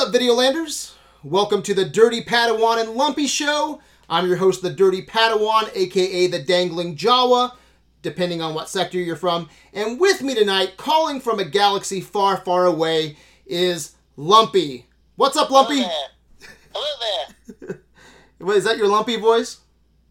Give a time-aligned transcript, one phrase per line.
[0.00, 0.94] up, Videolanders?
[1.22, 3.82] Welcome to the Dirty Padawan and Lumpy Show.
[4.08, 7.52] I'm your host, the Dirty Padawan, aka the Dangling Jawa,
[8.00, 9.50] depending on what sector you're from.
[9.74, 14.86] And with me tonight, calling from a galaxy far, far away, is Lumpy.
[15.16, 15.82] What's up, Lumpy?
[15.82, 15.92] Hello
[16.40, 16.48] there.
[16.72, 17.80] Hello there.
[18.38, 19.58] What, is that your Lumpy voice?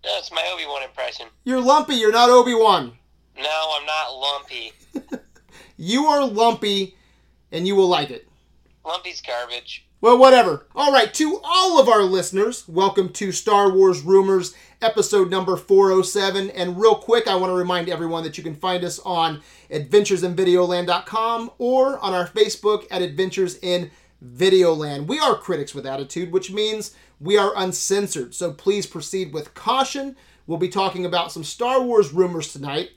[0.04, 1.26] That's my Obi Wan impression.
[1.46, 2.94] You're Lumpy, you're not Obi Wan.
[3.36, 4.71] No, I'm not lumpy.
[5.78, 6.96] You are Lumpy,
[7.51, 8.29] and you will like it.
[8.89, 9.86] Lumpy's garbage.
[10.02, 10.66] Well, whatever.
[10.74, 16.50] All right, to all of our listeners, welcome to Star Wars Rumors, episode number 407.
[16.50, 21.52] And real quick, I want to remind everyone that you can find us on adventuresinvideoland.com
[21.60, 23.92] or on our Facebook at Adventures in
[24.25, 25.06] Videoland.
[25.06, 28.34] We are critics with attitude, which means we are uncensored.
[28.34, 30.15] So please proceed with caution.
[30.48, 32.90] We'll be talking about some Star Wars rumors tonight.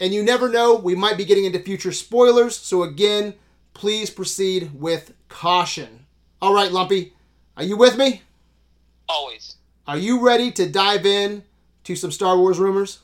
[0.00, 2.56] And you never know, we might be getting into future spoilers.
[2.56, 3.34] So again,
[3.74, 6.06] please proceed with caution.
[6.40, 7.12] All right, Lumpy,
[7.56, 8.22] are you with me?
[9.08, 9.56] Always.
[9.86, 11.44] Are you ready to dive in
[11.84, 13.00] to some Star Wars rumors?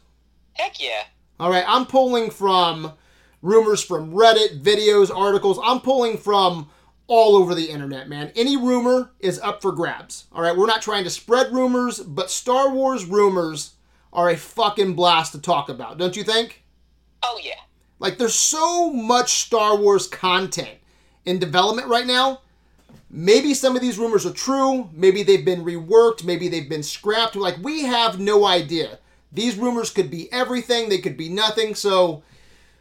[0.55, 1.03] Heck yeah.
[1.39, 2.93] All right, I'm pulling from
[3.43, 5.59] rumors from Reddit, videos, articles.
[5.63, 6.71] I'm pulling from
[7.07, 8.31] all over the internet, man.
[8.37, 10.27] Any rumor is up for grabs.
[10.33, 13.75] All right, we're not trying to spread rumors, but Star Wars rumors
[14.13, 16.63] are a fucking blast to talk about, don't you think?
[17.23, 17.55] Oh yeah.
[18.01, 20.79] Like, there's so much Star Wars content
[21.25, 22.41] in development right now.
[23.09, 24.91] Maybe some of these rumors are true.
[24.93, 26.25] Maybe they've been reworked.
[26.25, 27.37] Maybe they've been scrapped.
[27.37, 28.99] Like, we have no idea.
[29.33, 31.77] These rumors could be everything, they could be nothing.
[31.77, 32.25] So,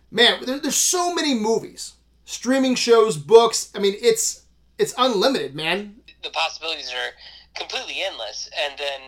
[0.09, 1.93] man, there, there's so many movies,
[2.25, 3.71] streaming shows, books.
[3.75, 4.45] I mean, it's
[4.79, 5.97] it's unlimited, man.
[6.23, 7.11] The possibilities are
[7.53, 8.49] completely endless.
[8.65, 9.01] And then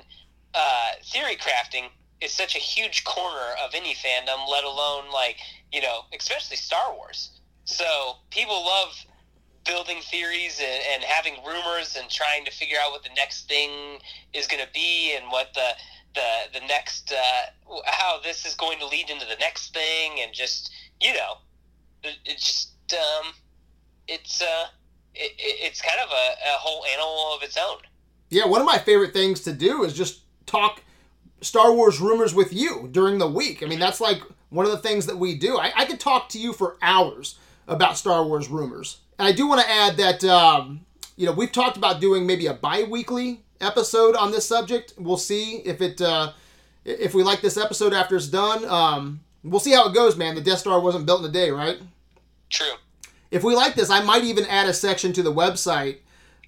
[0.54, 1.86] uh, theory crafting
[2.20, 5.38] is such a huge corner of any fandom, let alone like,
[5.72, 7.32] you know, especially Star Wars.
[7.66, 8.94] So people love
[9.66, 14.00] building theories and, and having rumors and trying to figure out what the next thing
[14.34, 15.70] is going to be and what the
[16.16, 20.34] the the next uh, how this is going to lead into the next thing and
[20.34, 21.36] just you know
[22.04, 23.32] it, it's just um,
[24.08, 24.66] it's uh
[25.14, 27.78] it, it- it's kind of a, a whole animal of its own.
[28.30, 30.82] Yeah, one of my favorite things to do is just talk
[31.42, 33.62] Star Wars rumors with you during the week.
[33.62, 35.58] I mean, that's like one of the things that we do.
[35.58, 39.00] I, I could talk to you for hours about Star Wars rumors.
[39.18, 40.86] And I do want to add that, um,
[41.16, 44.94] you know, we've talked about doing maybe a bi weekly episode on this subject.
[44.98, 46.34] We'll see if it, uh,
[46.86, 48.66] if we like this episode after it's done.
[48.66, 50.36] Um, we'll see how it goes, man.
[50.36, 51.80] The Death Star wasn't built in a day, right?
[52.50, 52.74] True.
[53.32, 56.00] If we like this, I might even add a section to the website.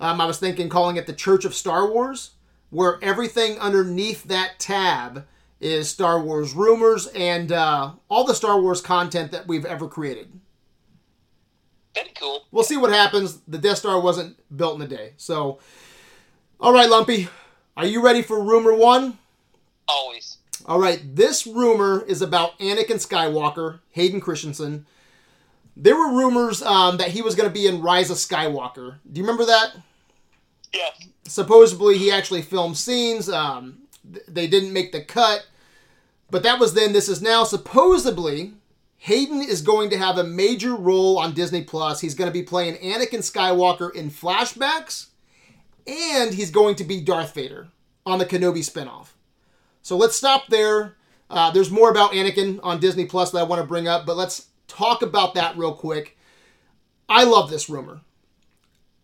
[0.02, 2.32] Um, I was thinking calling it the Church of Star Wars,
[2.70, 5.26] where everything underneath that tab
[5.64, 10.28] is Star Wars rumors and uh, all the Star Wars content that we've ever created.
[11.96, 12.46] Be cool.
[12.52, 13.40] We'll see what happens.
[13.48, 15.14] The Death Star wasn't built in a day.
[15.18, 15.60] So,
[16.60, 17.30] all right, Lumpy,
[17.78, 19.18] are you ready for rumor one?
[19.88, 20.38] Always.
[20.66, 24.86] All right, this rumor is about Anakin Skywalker, Hayden Christensen.
[25.76, 28.98] There were rumors um, that he was going to be in Rise of Skywalker.
[29.12, 29.76] Do you remember that?
[30.74, 30.90] Yeah.
[31.26, 33.30] Supposedly, he actually filmed scenes.
[33.30, 33.80] Um,
[34.12, 35.46] th- they didn't make the cut.
[36.34, 36.94] But that was then.
[36.94, 37.44] This is now.
[37.44, 38.54] Supposedly,
[38.98, 42.02] Hayden is going to have a major role on Disney Plus.
[42.02, 45.10] He's going to be playing Anakin Skywalker in flashbacks,
[45.86, 47.68] and he's going to be Darth Vader
[48.04, 49.10] on the Kenobi spinoff.
[49.84, 50.96] So let's stop there.
[51.30, 54.18] Uh, there's more about Anakin on Disney Plus that I want to bring up, but
[54.18, 56.18] let's talk about that real quick.
[57.08, 58.02] I love this rumor.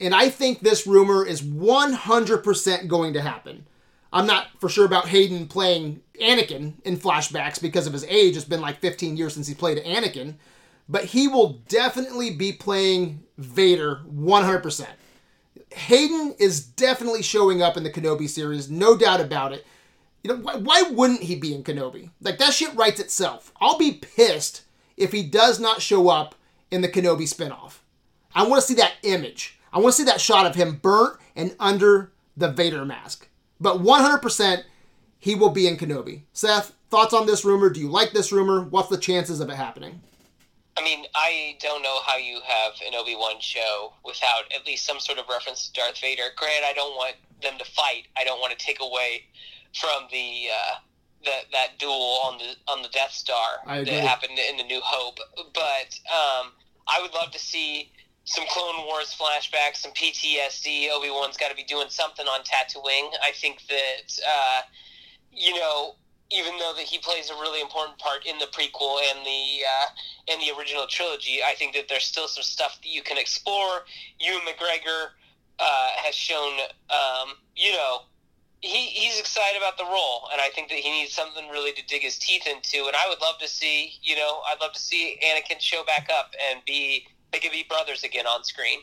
[0.02, 3.68] And I think this rumor is 100% going to happen.
[4.12, 8.36] I'm not for sure about Hayden playing Anakin in flashbacks because of his age.
[8.36, 10.36] It's been like 15 years since he played Anakin.
[10.88, 14.88] But he will definitely be playing Vader 100%.
[15.72, 19.66] Hayden is definitely showing up in the Kenobi series, no doubt about it.
[20.24, 22.10] You know, why, why wouldn't he be in Kenobi?
[22.22, 23.54] Like, that shit writes itself.
[23.62, 24.64] I'll be pissed
[24.98, 26.34] if he does not show up
[26.72, 27.78] in the Kenobi spinoff.
[28.34, 29.60] I want to see that image.
[29.72, 33.29] I want to see that shot of him burnt and under the Vader mask.
[33.60, 34.64] But 100%,
[35.20, 36.24] he will be in Kenobi.
[36.34, 37.70] Seth, thoughts on this rumor?
[37.70, 38.64] Do you like this rumor?
[38.64, 40.02] What's the chances of it happening?
[40.78, 44.86] I mean, I don't know how you have an Obi Wan show without at least
[44.86, 46.24] some sort of reference to Darth Vader.
[46.38, 48.08] Granted, I don't want them to fight.
[48.18, 49.26] I don't want to take away
[49.74, 50.76] from the uh,
[51.26, 55.18] that that duel on the on the Death Star that happened in the New Hope.
[55.54, 56.54] But um,
[56.88, 57.92] I would love to see
[58.30, 60.90] some Clone Wars flashbacks, some PTSD.
[60.92, 63.10] Obi Wan's got to be doing something on Tatooine.
[63.24, 64.62] I think that uh,
[65.34, 65.96] you know
[66.32, 70.32] even though that he plays a really important part in the prequel and the uh,
[70.32, 73.86] and the original trilogy, I think that there's still some stuff that you can explore.
[74.20, 75.18] Ewan McGregor
[75.58, 76.54] uh, has shown,
[76.92, 78.02] um, you know,
[78.62, 81.86] he, he's excited about the role, and I think that he needs something really to
[81.88, 82.86] dig his teeth into.
[82.86, 86.10] And I would love to see, you know, I'd love to see Anakin show back
[86.16, 88.80] up and be they could be brothers again on screen.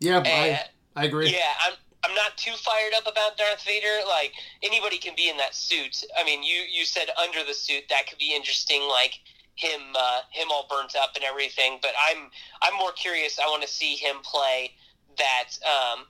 [0.00, 1.30] Yeah, and, I I agree.
[1.30, 4.06] Yeah, I'm I'm not too fired up about Darth Vader.
[4.08, 4.32] Like
[4.62, 6.04] anybody can be in that suit.
[6.18, 8.82] I mean, you you said under the suit that could be interesting.
[8.88, 9.14] Like
[9.56, 11.78] him uh, him all burnt up and everything.
[11.80, 12.30] But I'm
[12.62, 13.38] I'm more curious.
[13.38, 14.72] I want to see him play
[15.16, 16.06] that um,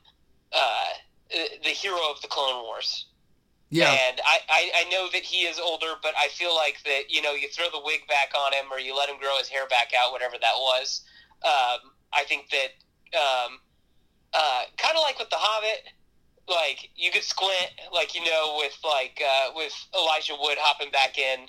[0.53, 0.85] uh,
[1.63, 3.07] the hero of the Clone Wars.
[3.71, 3.91] Yeah.
[3.91, 7.21] And I, I, I know that he is older, but I feel like that, you
[7.23, 9.67] know, you throw the wig back on him or you let him grow his hair
[9.67, 11.03] back out, whatever that was.
[11.45, 13.59] Um, I think that, um,
[14.33, 15.85] uh, kind of like with The Hobbit,
[16.49, 21.19] like you could squint, like, you know, with like, uh, with Elijah Wood hopping back
[21.19, 21.47] in,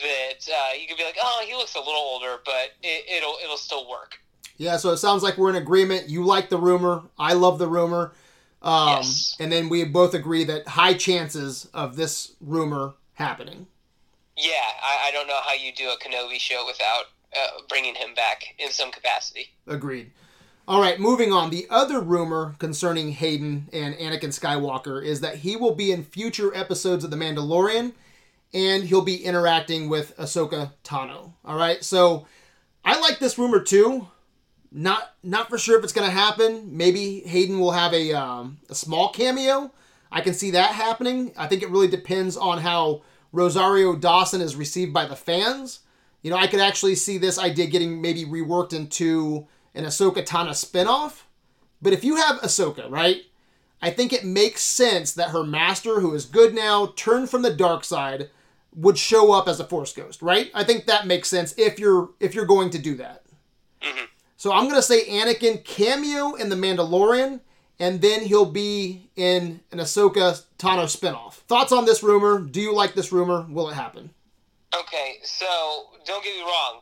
[0.00, 3.36] that uh, you could be like, oh, he looks a little older, but it, it'll,
[3.42, 4.18] it'll still work.
[4.58, 6.08] Yeah, so it sounds like we're in agreement.
[6.08, 7.02] You like the rumor.
[7.18, 8.12] I love the rumor.
[8.62, 9.36] Um, yes.
[9.38, 13.66] And then we both agree that high chances of this rumor happening.
[14.36, 14.52] Yeah,
[14.82, 17.04] I, I don't know how you do a Kenobi show without
[17.40, 19.50] uh, bringing him back in some capacity.
[19.66, 20.12] Agreed.
[20.68, 21.50] All right, moving on.
[21.50, 26.52] The other rumor concerning Hayden and Anakin Skywalker is that he will be in future
[26.54, 27.92] episodes of The Mandalorian
[28.52, 31.34] and he'll be interacting with Ahsoka Tano.
[31.44, 32.26] All right, so
[32.84, 34.08] I like this rumor too.
[34.72, 36.76] Not not for sure if it's going to happen.
[36.76, 39.72] Maybe Hayden will have a um, a small cameo.
[40.10, 41.32] I can see that happening.
[41.36, 43.02] I think it really depends on how
[43.32, 45.80] Rosario Dawson is received by the fans.
[46.26, 49.46] You know, I could actually see this idea getting maybe reworked into
[49.76, 51.22] an Ahsoka Tano spinoff.
[51.80, 53.22] But if you have Ahsoka, right?
[53.80, 57.54] I think it makes sense that her master, who is good now, turned from the
[57.54, 58.30] dark side,
[58.74, 60.50] would show up as a Force ghost, right?
[60.52, 63.22] I think that makes sense if you're if you're going to do that.
[63.80, 64.06] Mm-hmm.
[64.36, 67.38] So I'm gonna say Anakin cameo in The Mandalorian,
[67.78, 71.34] and then he'll be in an Ahsoka Tano spinoff.
[71.46, 72.40] Thoughts on this rumor?
[72.40, 73.46] Do you like this rumor?
[73.48, 74.10] Will it happen?
[74.80, 75.46] Okay, so
[76.04, 76.80] don't get me wrong.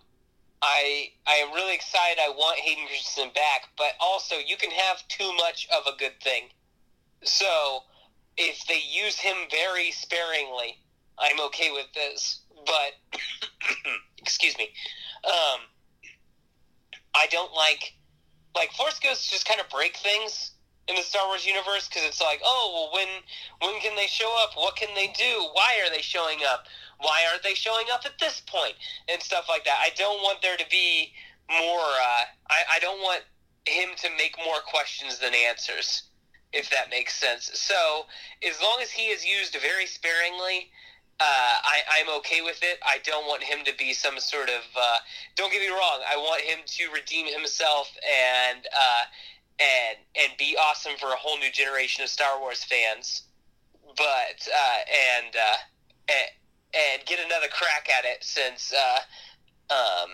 [0.62, 2.18] I I am really excited.
[2.20, 6.18] I want Hayden Christensen back, but also you can have too much of a good
[6.22, 6.44] thing.
[7.22, 7.80] So
[8.36, 10.78] if they use him very sparingly,
[11.18, 12.40] I'm okay with this.
[12.66, 13.20] But
[14.18, 14.70] excuse me.
[15.24, 15.60] Um,
[17.14, 17.94] I don't like
[18.56, 20.52] like Force Ghosts just kind of break things
[20.88, 24.34] in the Star Wars universe because it's like, oh, well, when when can they show
[24.42, 24.50] up?
[24.56, 25.48] What can they do?
[25.52, 26.66] Why are they showing up?
[26.98, 28.42] Why aren't they showing up at this?
[29.08, 29.78] And stuff like that.
[29.82, 31.12] I don't want there to be
[31.50, 31.80] more.
[31.80, 33.22] Uh, I I don't want
[33.66, 36.04] him to make more questions than answers,
[36.52, 37.50] if that makes sense.
[37.54, 38.06] So
[38.48, 40.70] as long as he is used very sparingly
[41.20, 42.78] uh, I, I'm okay with it.
[42.84, 44.62] I don't want him to be some sort of.
[44.76, 44.98] Uh,
[45.36, 46.00] don't get me wrong.
[46.10, 49.02] I want him to redeem himself and uh,
[49.60, 53.22] and and be awesome for a whole new generation of Star Wars fans.
[53.96, 54.78] But uh,
[55.16, 55.56] and, uh,
[56.08, 56.28] and
[56.74, 60.10] and get another crack at it since uh, um,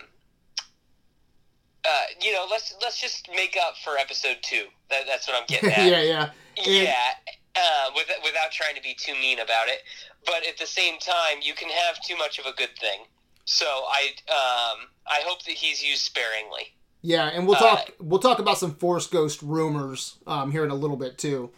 [1.85, 1.89] uh,
[2.21, 4.65] you know let's let's just make up for episode two.
[4.89, 5.85] That, that's what I'm getting at.
[5.85, 6.95] yeah, yeah, and, yeah.
[7.53, 9.81] Uh, with, without trying to be too mean about it
[10.25, 13.05] but at the same time, you can have too much of a good thing.
[13.45, 16.73] So I um, I hope that he's used sparingly.
[17.01, 20.69] Yeah, and we'll talk uh, we'll talk about some Force Ghost rumors um, here in
[20.69, 21.49] a little bit too.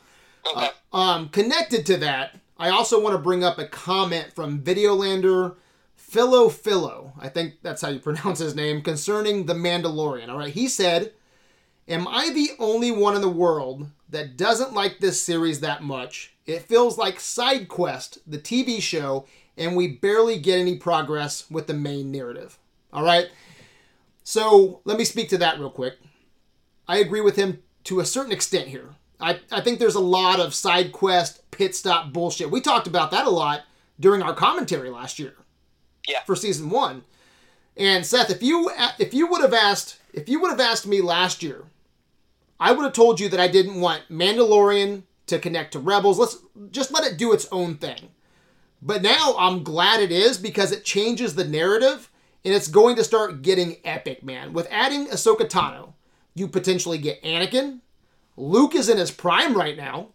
[0.49, 0.69] Okay.
[0.91, 5.55] Uh, um, connected to that, I also want to bring up a comment from Videolander
[5.97, 7.11] Philo Philo.
[7.19, 10.29] I think that's how you pronounce his name concerning the Mandalorian.
[10.29, 11.11] All right, he said,
[11.89, 16.33] "Am I the only one in the world that doesn't like this series that much
[16.45, 19.25] it feels like Side Quest, the TV show,
[19.57, 22.57] and we barely get any progress with the main narrative.
[22.93, 23.29] All right?
[24.23, 25.97] So let me speak to that real quick.
[26.87, 28.89] I agree with him to a certain extent here.
[29.19, 32.51] I, I think there's a lot of side quest pit stop bullshit.
[32.51, 33.61] We talked about that a lot
[33.99, 35.35] during our commentary last year.
[36.07, 36.23] Yeah.
[36.25, 37.03] For season one.
[37.77, 38.69] And Seth, if you
[38.99, 41.63] if you would have asked if you would have asked me last year,
[42.59, 46.19] I would have told you that I didn't want Mandalorian to connect to Rebels.
[46.19, 46.37] Let's
[46.71, 48.09] just let it do its own thing.
[48.81, 52.11] But now I'm glad it is because it changes the narrative
[52.43, 54.53] and it's going to start getting epic, man.
[54.53, 55.93] With adding Ahsoka Tano,
[56.35, 57.79] you potentially get Anakin.
[58.35, 60.09] Luke is in his prime right now.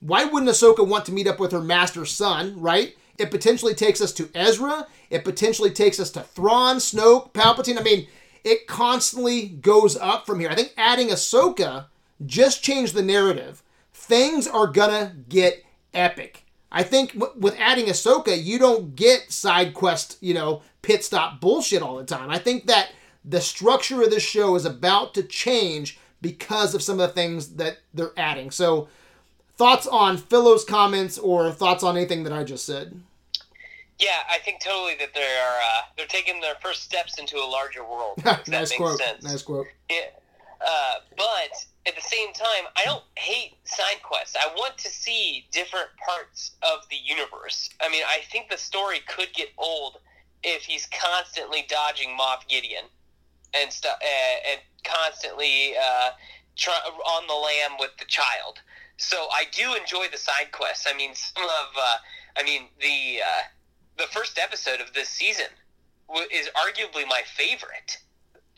[0.00, 2.96] Why wouldn't Ahsoka want to meet up with her master's son, right?
[3.18, 4.86] It potentially takes us to Ezra.
[5.10, 7.78] It potentially takes us to Thrawn, Snoke, Palpatine.
[7.78, 8.06] I mean,
[8.42, 10.48] it constantly goes up from here.
[10.48, 11.86] I think adding Ahsoka
[12.24, 13.62] just changed the narrative
[14.10, 15.64] things are gonna get
[15.94, 16.44] epic.
[16.72, 21.40] I think w- with adding Ahsoka, you don't get side quest, you know, pit stop
[21.40, 22.30] bullshit all the time.
[22.30, 22.90] I think that
[23.24, 27.54] the structure of this show is about to change because of some of the things
[27.56, 28.50] that they're adding.
[28.50, 28.88] So,
[29.60, 32.98] thoughts on Philo's comments or thoughts on anything that I just said?
[33.98, 37.84] Yeah, I think totally that they're uh, they're taking their first steps into a larger
[37.84, 38.22] world.
[38.24, 38.98] nice makes quote.
[38.98, 39.22] sense.
[39.22, 39.66] Nice quote.
[39.90, 40.06] Yeah.
[40.66, 44.34] Uh, but at the same time, I don't hate side quests.
[44.34, 47.68] I want to see different parts of the universe.
[47.82, 49.98] I mean, I think the story could get old
[50.42, 52.84] if he's constantly dodging Moff Gideon
[53.52, 56.10] and stuff, uh, and constantly uh,
[56.56, 58.60] try, on the lam with the child.
[59.00, 60.86] So I do enjoy the side quests.
[60.88, 61.96] I mean, some of, uh,
[62.36, 63.42] I mean, the uh,
[63.98, 65.50] the first episode of this season
[66.08, 67.98] w- is arguably my favorite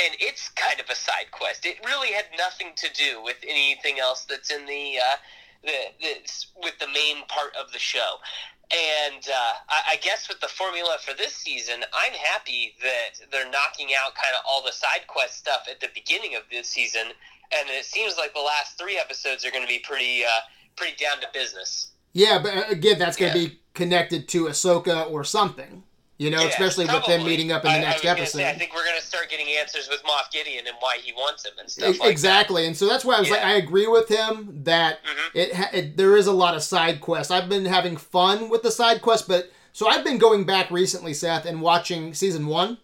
[0.00, 1.66] and it's kind of a side quest.
[1.66, 5.16] It really had nothing to do with anything else that's in the uh,
[5.62, 6.14] the,
[6.62, 8.18] with the main part of the show.
[8.72, 13.50] And uh, I, I guess with the formula for this season, I'm happy that they're
[13.50, 17.12] knocking out kind of all the side quest stuff at the beginning of this season,
[17.58, 20.28] and it seems like the last three episodes are going to be pretty uh,
[20.76, 21.88] pretty down to business.
[22.12, 23.48] Yeah, but uh, again, that's going to Yeah.
[23.48, 25.82] be connected to Ahsoka or something.
[26.18, 28.38] You know, Yeah, especially with them meeting up in the I- I next was episode.
[28.38, 31.12] say, I think we're going to start getting answers with Moff Gideon and why he
[31.14, 33.88] wants him and stuff like exactly, and so that's why I was like, I agree
[33.88, 35.30] with him that Mhm.
[35.34, 37.32] it, it there is a lot of side quests.
[37.32, 41.12] I've been having fun with the side quests, but so I've been going back recently,
[41.14, 42.78] Seth, and watching season one,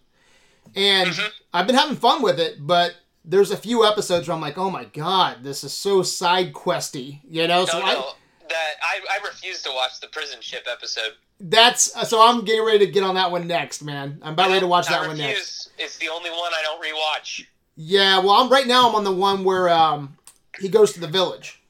[0.75, 1.31] and Mhm.
[1.53, 2.55] I've been having fun with it.
[2.65, 2.95] But
[3.29, 7.19] there's a few episodes where I'm like, oh my god, this is so side questy,
[7.29, 7.65] you know.
[7.65, 8.11] So No, I, no,
[8.49, 11.13] that I, I refuse to watch the prison ship episode.
[11.39, 14.19] that's so I'm getting ready to get on that one next, man.
[14.23, 15.69] I'm about ready to watch I that one next.
[15.77, 17.45] It's the only one I don't rewatch.
[17.75, 18.89] Yeah, well, I'm right now.
[18.89, 20.17] I'm on the one where um,
[20.59, 21.61] he goes to the village,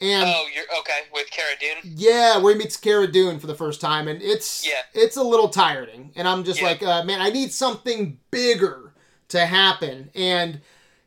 [0.00, 1.92] and oh, you're okay with Cara Dune.
[1.96, 4.72] yeah, where he meets Cara Dune for the first time, and it's Yeah.
[4.92, 6.10] it's a little tiring.
[6.16, 6.66] And I'm just Yeah.
[6.66, 8.91] like, uh, man, I need something bigger
[9.32, 10.10] to happen.
[10.14, 10.60] And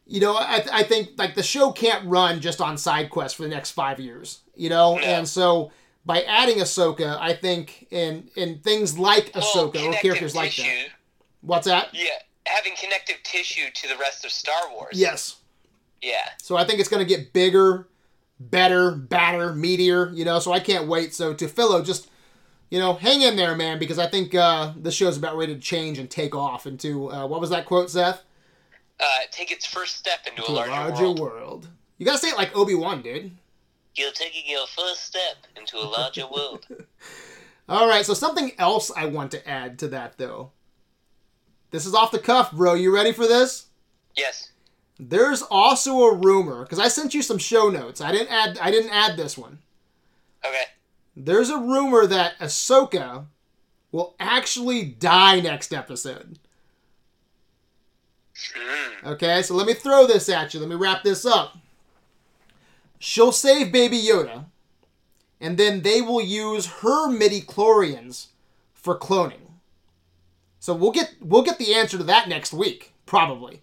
[0.07, 3.41] you know, I, I think like the show can't run just on side quests for
[3.43, 4.41] the next five years.
[4.55, 5.01] You know, No.
[5.01, 5.71] and so
[6.05, 10.55] by adding Ahsoka, I think in in things like Well, Ahsoka or connective characters like
[10.57, 10.87] that.
[11.41, 11.89] What's that?
[11.93, 12.09] Yeah,
[12.45, 14.93] having connective tissue to the rest of Star Wars.
[14.93, 15.37] Yes.
[16.01, 16.29] Yeah.
[16.41, 17.87] So I think it's going to get bigger,
[18.39, 21.15] better, badder, meatier, you know, so I can't wait.
[21.15, 22.09] So to Philo, just,
[22.69, 25.61] you know, hang in there, man, because I think uh, the show's about ready to
[25.61, 28.23] change and take off into, uh, what was that quote, Seth?
[28.99, 31.67] Uh, take its first step into a To larger, world.
[31.97, 33.31] You got to say it like Obi-Wan, dude.
[33.95, 36.65] You're taking your first step into a larger world.
[37.69, 40.51] All right, so something else I want to add to that, though.
[41.71, 42.73] This is off the cuff, bro.
[42.73, 43.67] You ready for this?
[44.15, 44.51] Yes.
[44.99, 47.99] There's also a rumor because I sent you some show notes.
[47.99, 48.57] I didn't add.
[48.59, 49.59] I didn't add this one.
[50.45, 50.63] Okay.
[51.15, 53.25] There's a rumor that Ahsoka
[53.91, 56.39] will actually die next episode.
[58.53, 59.11] Mm.
[59.13, 60.59] Okay, so let me throw this at you.
[60.59, 61.57] Let me wrap this up.
[62.99, 64.45] She'll save Baby Yoda,
[65.39, 68.27] and then they will use her midi chlorians
[68.73, 69.45] for cloning.
[70.59, 73.61] So we'll get we'll get the answer to that next week, probably.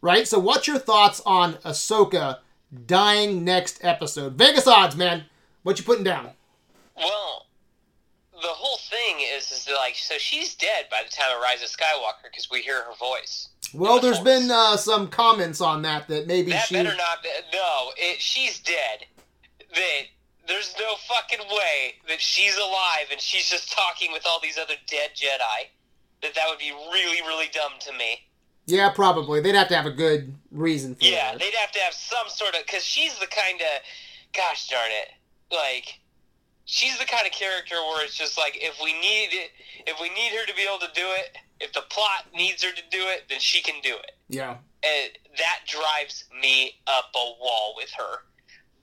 [0.00, 0.28] Right?
[0.28, 2.38] So what's your thoughts on Ahsoka
[2.86, 4.34] dying next episode?
[4.34, 5.24] Vegas odds, man.
[5.62, 6.30] What you putting down?
[6.96, 7.46] Well,
[8.32, 11.68] the whole thing is, is like, so she's dead by the time of Rise of
[11.68, 13.48] Skywalker because we hear her voice.
[13.74, 14.24] Well, the there's Force.
[14.40, 16.74] been uh, some comments on that that maybe That she.
[16.74, 17.28] better not be.
[17.52, 19.06] No, it, she's dead.
[19.74, 20.02] That
[20.48, 24.74] there's no fucking way that she's alive and she's just talking with all these other
[24.88, 25.68] dead Jedi.
[26.22, 28.20] That that would be really, really dumb to me.
[28.66, 29.40] Yeah, probably.
[29.40, 31.40] They'd have to have a good reason for Yeah, that.
[31.40, 33.66] they'd have to have some sort of because she's the kind of,
[34.36, 35.08] gosh darn it,
[35.50, 35.98] like
[36.64, 39.50] she's the kind of character where it's just like if we need it,
[39.86, 42.70] if we need her to be able to do it, if the plot needs her
[42.72, 44.56] to do it, then she can do it, Yeah.
[44.82, 48.22] and that drives me up a wall with her.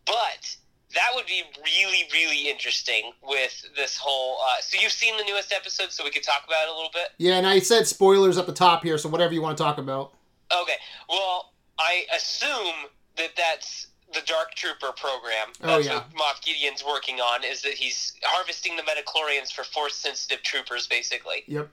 [0.06, 0.56] But
[0.96, 4.38] that would be really, really interesting with this whole.
[4.42, 6.90] Uh, so you've seen the newest episode, so we could talk about it a little
[6.94, 7.10] bit.
[7.18, 9.78] Yeah, and I said spoilers at the top here, so whatever you want to talk
[9.78, 10.14] about.
[10.52, 10.78] Okay.
[11.08, 12.74] Well, I assume
[13.18, 15.50] that that's the Dark Trooper program.
[15.62, 15.96] Oh, That's yeah.
[15.96, 17.44] what Moff Gideon's working on.
[17.44, 21.44] Is that he's harvesting the metachlorians for force-sensitive troopers, basically.
[21.48, 21.70] Yep.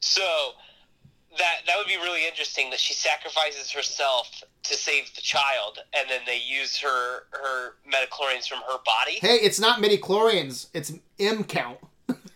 [0.00, 0.52] So
[1.38, 2.70] that that would be really interesting.
[2.70, 8.48] That she sacrifices herself to save the child, and then they use her her metachlorians
[8.48, 9.18] from her body.
[9.20, 11.78] Hey, it's not midi chlorians, it's M count.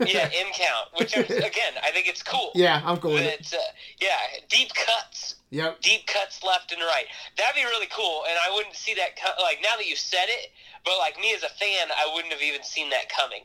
[0.06, 0.88] Yeah, M count.
[0.98, 2.50] Which is, again, I think it's cool.
[2.54, 3.52] Yeah, I'm cool with it.
[3.52, 3.58] Uh,
[4.00, 4.16] yeah,
[4.48, 5.36] deep cuts.
[5.50, 5.82] Yep.
[5.82, 7.06] deep cuts left and right.
[7.38, 10.26] That'd be really cool, and I wouldn't see that co- like now that you said
[10.26, 10.50] it.
[10.84, 13.42] But like me as a fan, I wouldn't have even seen that coming.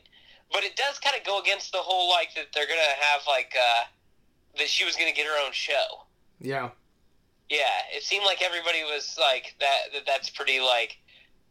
[0.52, 3.54] But it does kind of go against the whole like that they're gonna have like
[3.56, 3.84] uh,
[4.58, 6.02] that she was gonna get her own show.
[6.40, 6.70] Yeah.
[7.48, 9.92] Yeah, it seemed like everybody was like that.
[9.92, 10.98] that that's pretty like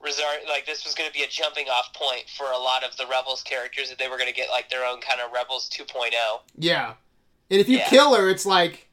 [0.02, 0.38] resort.
[0.48, 3.06] Like this was going to be a jumping off point for a lot of the
[3.08, 6.12] Rebels characters that they were going to get like their own kind of Rebels 2.0.
[6.58, 6.94] Yeah.
[7.52, 7.90] And if you Yeah.
[7.90, 8.88] kill her, it's like,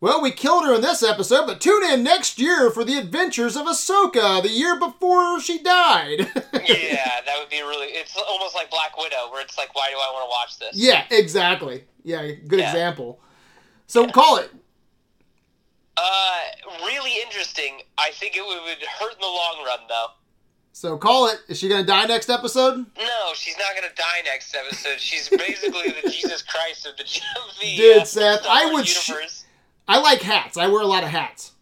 [0.00, 3.54] well, we killed her in this episode, but tune in next year for the adventures
[3.54, 6.20] of Ahsoka, the year before she died.
[6.54, 7.88] yeah, that would be really.
[7.88, 10.82] It's almost like Black Widow, where it's like, why do I want to watch this?
[10.82, 11.84] yeah, exactly.
[12.02, 12.70] Yeah, good Yeah.
[12.70, 13.20] example.
[13.88, 14.50] So call it.
[16.02, 16.40] Uh,
[16.86, 17.80] really interesting.
[17.98, 20.06] I think it would, hurt in the long run, though.
[20.72, 21.40] So call it.
[21.48, 22.86] Is she going to die next episode?
[22.96, 24.98] No, she's not gonna die next episode.
[24.98, 27.02] She's basically the Jesus Christ of the,
[27.60, 29.10] the Dude, uh, Seth, I would sh-
[29.88, 30.56] I like hats.
[30.56, 31.52] I wear a lot of hats.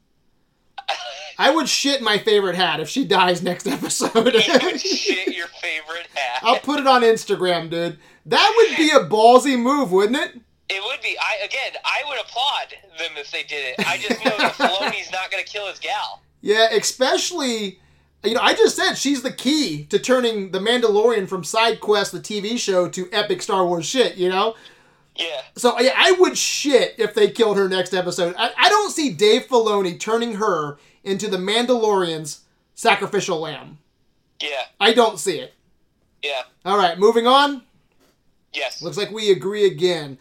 [1.38, 4.34] I would shit my favorite hat if she dies next episode.
[4.34, 6.42] you would shit your favorite hat.
[6.42, 7.98] I'll put it on Instagram, dude.
[8.26, 10.40] That would be a ballsy move, wouldn't it?
[10.70, 11.16] It would be.
[11.18, 13.86] I again, I would applaud them if they did it.
[13.86, 16.20] I just know that Filoni's not gonna kill his gal.
[16.40, 17.80] Yeah, especially,
[18.22, 22.12] you know, I just said she's the key to turning The Mandalorian from side quest,
[22.12, 24.54] the TV show, to epic Star Wars shit, you know?
[25.16, 28.36] Yeah, So, yeah, I would shit if they killed her next episode.
[28.38, 32.42] I, I don't see Dave Filoni turning her into the Mandalorian's
[32.76, 33.78] sacrificial lamb.
[34.40, 35.54] yeah, I don't see it.
[36.22, 36.42] yeah.
[36.64, 37.62] All right, moving on.
[38.52, 38.80] Yes.
[38.80, 40.18] Looks like we agree again.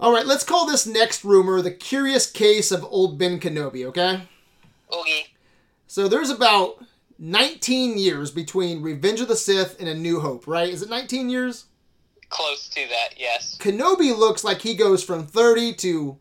[0.00, 4.22] All right, let's call this next rumor the curious case of old Ben Kenobi, okay?
[4.94, 5.26] Oogie.
[5.86, 6.82] So there's about
[7.18, 10.70] 19 years between Revenge of the Sith and A New Hope, right?
[10.70, 11.66] Is it 19 years?
[12.30, 13.18] Close to that.
[13.18, 13.58] Yes.
[13.60, 16.16] Kenobi looks like he goes from 30 to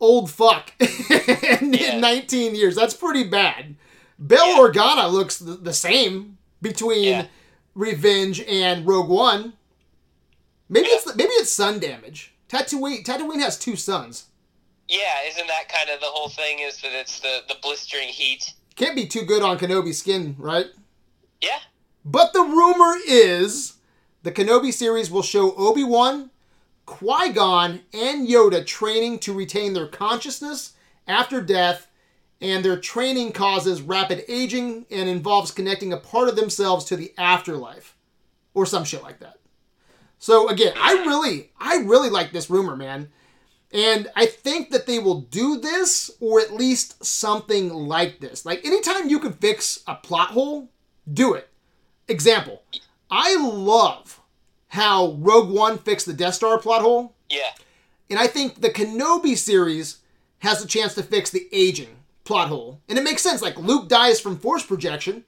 [0.00, 2.00] old fuck in, Yeah.
[2.00, 2.74] 19 years.
[2.74, 3.76] That's pretty bad.
[4.24, 4.58] Bail Yeah.
[4.58, 7.26] Organa looks the, the same between Yeah.
[7.74, 9.52] Revenge and Rogue One.
[10.68, 12.34] Maybe it's maybe it's sun damage.
[12.48, 14.26] Tatooine Tatooine has two suns.
[14.88, 15.26] Yeah.
[15.28, 16.60] Isn't that kind of the whole thing?
[16.60, 18.52] Is that it's the the blistering heat?
[18.76, 20.66] Can't be too good on Kenobi's skin, right?
[21.40, 21.58] Yeah.
[22.04, 23.74] But the rumor is
[24.22, 26.30] the Kenobi series will show Obi Wan,
[26.84, 30.74] Qui Gon, and Yoda training to retain their consciousness
[31.08, 31.88] after death,
[32.40, 37.12] and their training causes rapid aging and involves connecting a part of themselves to the
[37.16, 37.96] afterlife,
[38.52, 39.38] or some shit like that.
[40.18, 43.08] So again, I really, I really like this rumor, man.
[43.72, 48.46] And I think that they will do this, or at least something like this.
[48.46, 50.70] Like, anytime you can fix a plot hole,
[51.12, 51.48] do it.
[52.08, 52.62] Example,
[53.10, 54.20] I love
[54.68, 57.50] how Rogue One fixed the Death Star plot hole, Yeah.
[58.08, 59.98] and I think the Kenobi series
[60.38, 62.80] has a chance to fix the aging plot hole.
[62.88, 63.42] And it makes sense.
[63.42, 65.24] Like, Luke dies from force projection.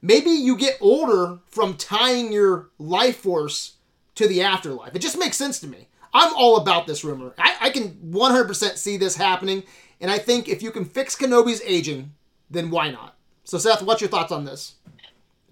[0.00, 3.74] Maybe you get older from tying your life force
[4.16, 4.94] to the afterlife.
[4.94, 5.88] It just makes sense to me.
[6.14, 7.32] I'm all about this rumor.
[7.38, 9.62] I, I can 100% see this happening,
[10.00, 12.12] and I think if you can fix Kenobi's aging,
[12.50, 13.16] then why not?
[13.44, 14.74] So, Seth, what's your thoughts on this?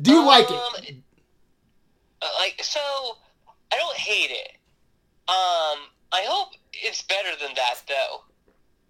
[0.00, 0.56] Do you like it?
[0.56, 1.02] Um,
[2.38, 2.80] Like so,
[3.72, 4.52] I don't hate it.
[5.28, 8.24] Um, I hope it's better than that though.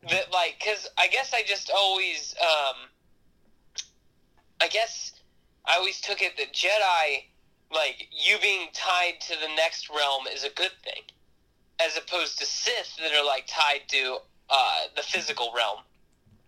[0.08, 2.76] That like, cause I guess I just always, um,
[4.60, 5.12] I guess
[5.66, 7.24] I always took it that Jedi,
[7.72, 11.02] like you being tied to the next realm, is a good thing,
[11.84, 15.78] as opposed to Sith that are like tied to uh, the physical realm.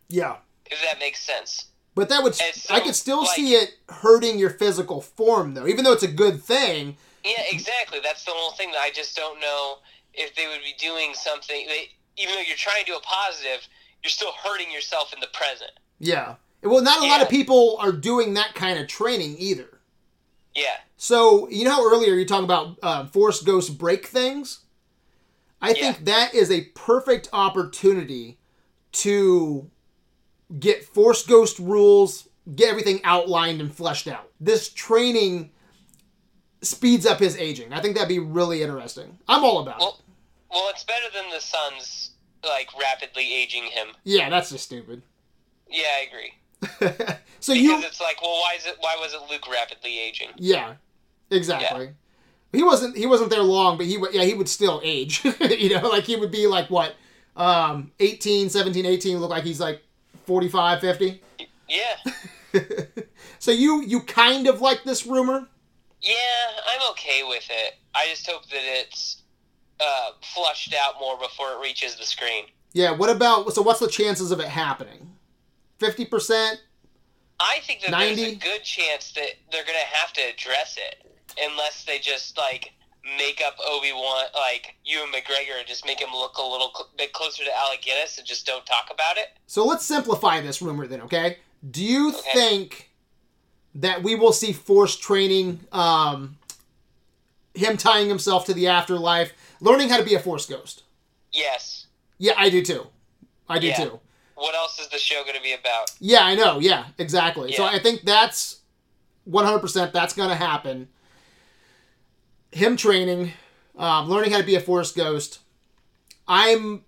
[0.08, 0.36] Yeah.
[0.66, 1.66] If that makes sense.
[1.94, 5.66] But that would so, I could still like- see it hurting your physical form, though.
[5.66, 7.98] Even though it's a good thing, Yeah, exactly.
[8.02, 9.76] That's the whole thing that I just don't know
[10.14, 11.66] if they would be doing something.
[11.68, 13.66] They, even though you're trying to do a positive,
[14.02, 15.70] you're still hurting yourself in the present.
[15.98, 16.36] yeah.
[16.64, 19.71] Well, not a lot of people are doing that kind of training either.
[20.54, 24.60] Yeah, So, you know how earlier you talk about uh, Force Ghost break things?
[25.60, 25.74] I Yeah.
[25.92, 28.38] think that is a perfect opportunity
[28.92, 29.70] to
[30.58, 34.28] get Force Ghost rules, get everything outlined and fleshed out.
[34.40, 35.50] This training
[36.60, 37.72] speeds up his aging.
[37.72, 39.18] I think that'd be really interesting.
[39.26, 39.80] I'm all about it.
[39.80, 39.98] Well-
[40.50, 42.10] well, it's better than the sun's
[42.44, 43.88] like rapidly aging him.
[44.04, 45.02] Yeah, that's just stupid.
[45.70, 46.34] Yeah, I agree.
[47.40, 48.76] so Because you, it's like, well, why is it?
[48.80, 50.28] Why was it Luke rapidly aging?
[50.36, 50.74] yeah,
[51.30, 51.90] exactly.
[52.52, 55.24] He wasn't he wasn't there long, but he would yeah he would still age.
[55.40, 56.94] you know, like he would be like what,
[57.36, 59.82] um, 18, 17, 18, look like he's like
[60.26, 61.22] 45, 50.
[61.68, 62.60] Yeah,
[63.38, 65.48] so you you kind of like this rumor?
[66.02, 66.14] yeah,
[66.74, 67.74] I'm okay with it.
[67.94, 69.22] I just hope that it's
[69.80, 72.44] uh, flushed out more before it reaches the screen.
[72.72, 72.92] Yeah.
[72.92, 73.62] What about so?
[73.62, 75.11] What's the chances of it happening?
[75.82, 76.60] Fifty percent.
[77.40, 81.10] I think that there's a good chance that they're going to have to address it
[81.42, 82.72] unless they just like
[83.18, 86.88] make up Obi Wan like Ewan McGregor and just make him look a little cl-
[86.96, 89.26] bit closer to Alec Guinness and just don't talk about it.
[89.48, 91.38] So let's simplify this rumor then, okay?
[91.68, 92.30] Do you Okay.
[92.32, 92.90] think
[93.74, 96.38] that we will see force training, um,
[97.54, 100.84] him tying himself to the afterlife, learning how to be a force ghost?
[101.32, 101.86] Yes.
[102.18, 102.86] Yeah, I do too.
[103.48, 103.76] I do Yeah.
[103.84, 104.00] too.
[104.42, 105.92] What else is the show going to be about?
[106.00, 106.58] Yeah, I know.
[106.58, 107.52] Yeah, exactly.
[107.52, 108.58] So I think that's
[109.30, 110.88] 100% that's going to happen.
[112.50, 113.34] Him training,
[113.78, 115.38] um, learning how to be a force ghost.
[116.26, 116.82] I'm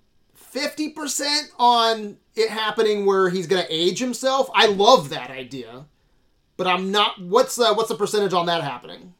[0.52, 4.50] 50% on it happening where he's going to age himself.
[4.52, 5.84] I love that idea.
[6.56, 9.14] But I'm not what's uh, what's the percentage on that happening?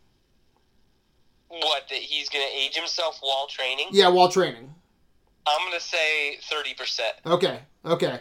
[1.49, 3.89] What that he's going to age himself while training?
[3.93, 4.75] Yeah, while training.
[5.47, 7.15] I'm going to say thirty percent.
[7.27, 7.61] Okay.
[7.85, 8.21] Okay.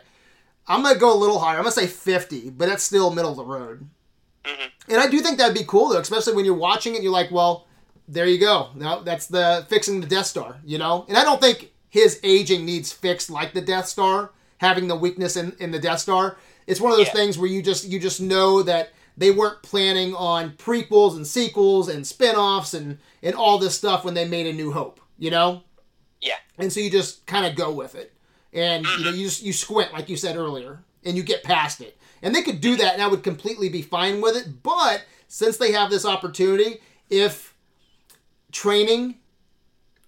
[0.67, 1.57] I'm going to go a little higher.
[1.57, 3.89] I'm going to say 50, but that's still middle of the road.
[4.45, 4.69] Mhm.
[4.89, 7.01] And I do think that'd be cool though, especially when you're watching it.
[7.03, 7.65] You're like, well,
[8.07, 8.69] there you go.
[8.75, 11.05] Now that's the fixing the Death Star, you know.
[11.07, 15.37] And I don't think his aging needs fixed like the Death Star, having the weakness
[15.37, 16.37] in, in the Death Star.
[16.67, 17.13] It's one of those Yeah.
[17.13, 21.87] things where you just you just know that they weren't planning on prequels and sequels
[21.87, 25.63] and spin-offs and and all this stuff when they made a New Hope, you know.
[26.21, 26.35] Yeah.
[26.57, 28.11] And so you just kind of go with it,
[28.53, 31.81] and you know you just you squint like you said earlier, and you get past
[31.81, 31.97] it.
[32.21, 34.63] And they could do that, and I would completely be fine with it.
[34.63, 36.77] But since they have this opportunity,
[37.09, 37.53] if
[38.51, 39.15] training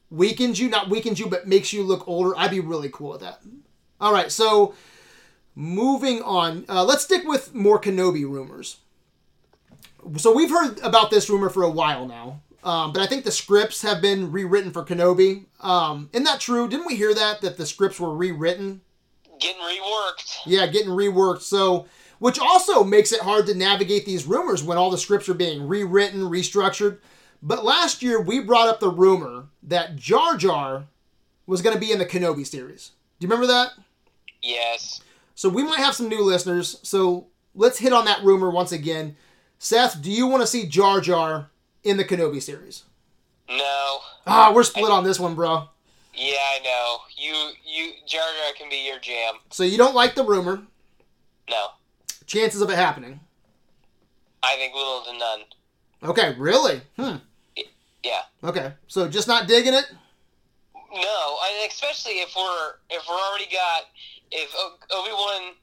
[0.10, 3.21] weakens you, not weakens you, but makes you look older, I'd be really cool with
[3.21, 3.41] that.
[3.99, 4.75] All right, so
[5.55, 8.77] moving on, uh, let's stick with more Kenobi rumors.
[10.17, 13.32] So we've heard about this rumor for a while now, um, but I think the
[13.32, 15.45] scripts have been rewritten for Kenobi.
[15.62, 16.67] Um, isn't that true?
[16.67, 18.82] Didn't we hear that that the scripts were rewritten?
[19.39, 20.38] Getting reworked.
[20.47, 21.41] Yeah, getting reworked.
[21.41, 21.86] So,
[22.17, 25.67] which also makes it hard to navigate these rumors when all the scripts are being
[25.67, 26.97] rewritten, restructured.
[27.43, 30.88] But last year we brought up the rumor that Jar Jar
[31.45, 32.93] was going to be in the Kenobi series.
[33.19, 33.73] Do you remember that?
[34.41, 35.01] Yes.
[35.36, 36.80] So we might have some new listeners.
[36.82, 39.15] So let's hit on that rumor once again.
[39.60, 41.51] Seth, do you want to see Jar Jar
[41.85, 42.83] in the Kenobi series?
[43.49, 43.99] No.
[44.27, 45.69] Ah, we're split on this one, bro.
[46.13, 46.97] Yeah, I know.
[47.15, 49.35] You, you, Jar Jar can be your jam.
[49.51, 50.63] So you don't like the rumor.
[51.49, 51.67] No.
[52.25, 53.19] Chances of it happening.
[54.43, 55.39] I think little to none.
[56.03, 56.81] Okay, really?
[56.97, 57.17] Hmm.
[58.03, 58.21] Yeah.
[58.43, 58.73] Okay.
[58.87, 59.85] So just not digging it?
[60.73, 63.83] No, I, especially if we're if we're already got
[64.31, 64.53] if
[64.91, 65.53] Obi Wan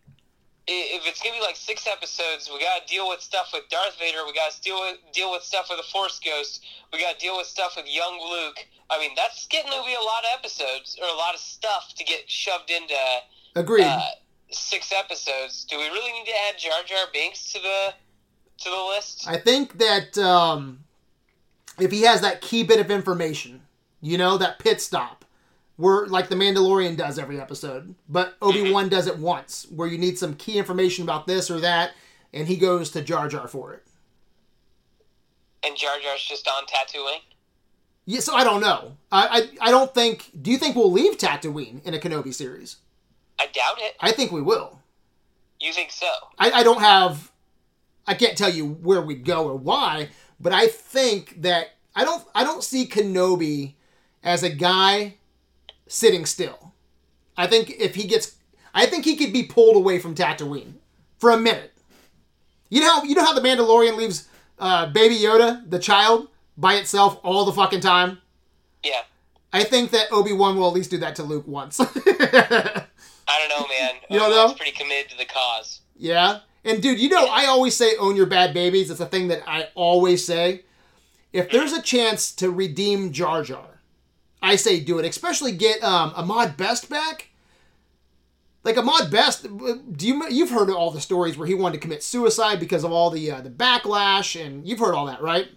[0.67, 4.19] if it's gonna be like six episodes, we gotta deal with stuff with Darth Vader.
[4.27, 6.65] We gotta deal with deal with stuff with the Force Ghost.
[6.93, 8.59] We gotta deal with stuff with young Luke.
[8.91, 11.95] I mean, that's getting to be a lot of episodes or a lot of stuff
[11.97, 12.95] to get shoved into
[13.57, 13.85] Agreed.
[13.85, 14.01] uh,
[14.51, 15.65] six episodes.
[15.65, 17.95] Do we really need to add Jar Jar Binks to the
[18.59, 19.27] to the list?
[19.29, 20.85] I think that um,
[21.79, 23.63] if he has that key bit of information,
[24.01, 25.25] you know, that pit stop,
[25.83, 29.99] where like the Mandalorian does every episode, but Obi Wan does it once, where you
[29.99, 31.91] need some key information about this or that,
[32.33, 33.83] and he goes to Jar Jar for it.
[35.65, 37.23] And Jar Jar's just on Tatooine.
[38.05, 38.97] Yeah, so I don't know.
[39.11, 40.31] I, I I don't think.
[40.41, 42.77] Do you think we'll leave Tatooine in a Kenobi series?
[43.41, 43.97] I doubt it.
[43.99, 44.79] I think we will.
[45.61, 46.11] You think so?
[46.39, 47.33] I, I don't have
[48.07, 52.25] I can't tell you where we'd go or why, but I think that I don't
[52.37, 53.75] I don't see Kenobi
[54.23, 55.17] as a guy
[55.93, 56.73] sitting still.
[57.37, 58.37] I think if he gets
[58.75, 60.75] I think he could be pulled away from Tatooine
[61.19, 61.73] for a minute.
[62.71, 64.29] You know how you know how the Mandalorian leaves
[64.59, 68.19] uh, baby Yoda, the child, by itself all the fucking time?
[68.83, 69.03] Yeah.
[69.53, 71.79] I think that Obi-Wan will at least do that to Luke once.
[71.81, 73.91] I don't know, man.
[74.09, 74.55] You don't know?
[74.55, 75.81] pretty committed to the cause.
[75.95, 76.41] Yeah.
[76.65, 78.91] And dude, you know, I always say own your bad babies.
[78.91, 80.63] It's a thing that I always say.
[81.33, 83.72] If there's a chance to redeem Jar Jar,
[84.43, 85.05] I say do it.
[85.07, 87.29] Especially get um, Ahmed Best back.
[88.65, 89.43] Like Ahmed Best,
[89.97, 92.93] do you you've heard all the stories where he wanted to commit suicide because of
[92.93, 95.49] all the uh, the backlash, and you've heard all that, right?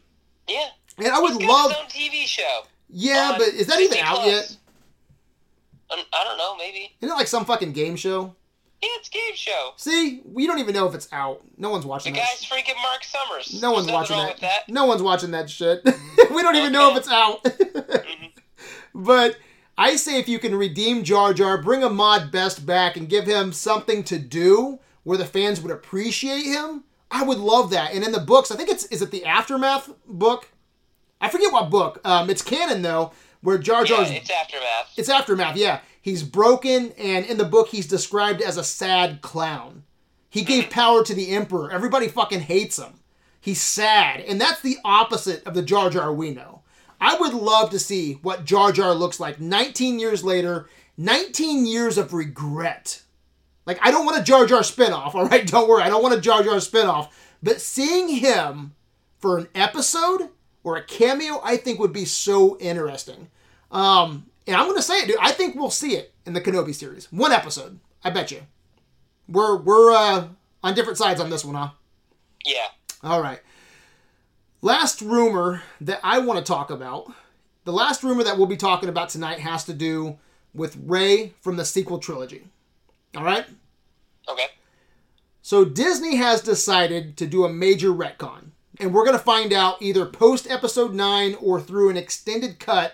[0.48, 0.66] Yeah.
[0.98, 2.62] And I would love, his own TV show.
[2.90, 4.58] yeah, but is that even out yet?
[5.92, 6.96] Um, I don't know, maybe.
[7.02, 8.34] Isn't it like some fucking game show?
[8.82, 9.74] Yeah, it's game show.
[9.78, 11.42] See, we don't even know if it's out.
[11.58, 12.28] No one's watching The that.
[12.40, 13.62] guy's freaking Mark Summers.
[13.62, 14.40] No one's There's watching that.
[14.40, 14.70] that.
[14.70, 15.82] No one's watching that shit.
[16.34, 17.44] we don't even know if it's out.
[18.06, 18.26] Mm-hmm.
[18.96, 19.36] But
[19.78, 23.52] I say if you can redeem Jar Jar, bring Ahmed Best back and give him
[23.52, 27.94] something to do where the fans would appreciate him, I would love that.
[27.94, 30.50] And in the books, I think it's is it the Aftermath book?
[31.20, 32.00] I forget what book.
[32.06, 34.94] Um, it's canon though, where Jar Yeah, Jar's it's aftermath.
[34.98, 35.82] it's Aftermath, yeah.
[36.02, 39.84] He's broken, and in the book, he's described as a sad clown.
[40.30, 41.72] He gave power to the Emperor.
[41.72, 43.00] Everybody fucking hates him.
[43.42, 46.55] He's sad, and that's the opposite of the Jar Jar we know.
[47.06, 52.00] I would love to see what Jar Jar looks like 19 years later, 19 years
[52.00, 53.04] of regret.
[53.68, 55.46] Like, I don't want a Jar Jar spinoff, all right?
[55.46, 57.10] Don't worry, I don't want a Jar Jar spinoff.
[57.44, 58.74] But seeing him
[59.20, 60.30] for an episode
[60.64, 63.30] or a cameo, I think would be so interesting.
[63.72, 65.18] Um, and I'm going to say it, dude.
[65.22, 67.12] I think we'll see it in the Kenobi series.
[67.12, 67.80] One episode.
[68.04, 68.42] I bet you.
[69.30, 70.28] We're, we're uh,
[70.64, 71.70] on different sides on this one, huh?
[72.44, 72.66] Yeah.
[73.04, 73.42] All right.
[74.62, 77.12] Last rumor that I want to talk about.
[77.66, 80.18] The last rumor that we'll be talking about tonight has to do
[80.54, 82.48] with Rey from the sequel trilogy.
[83.16, 83.46] All right?
[84.30, 84.48] Okay.
[85.42, 88.52] So Disney has decided to do a major retcon.
[88.80, 92.94] And we're going to find out either post episode 9 or through an extended cut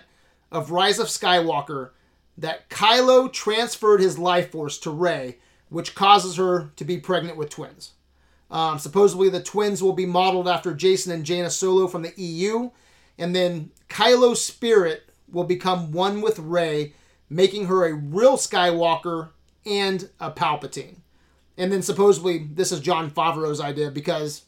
[0.50, 1.90] of Rise of Skywalker
[2.36, 5.38] that Kylo transferred his life force to Rey,
[5.70, 7.92] which causes her to be pregnant with twins.
[8.52, 12.70] Um, supposedly, the twins will be modeled after Jacen and Jaina Solo from the EU,
[13.18, 16.92] and then Kylo's spirit will become one with Rey,
[17.30, 19.30] making her a real Skywalker
[19.64, 20.96] and a Palpatine.
[21.56, 24.42] And then supposedly, this is Jon Favreau's idea because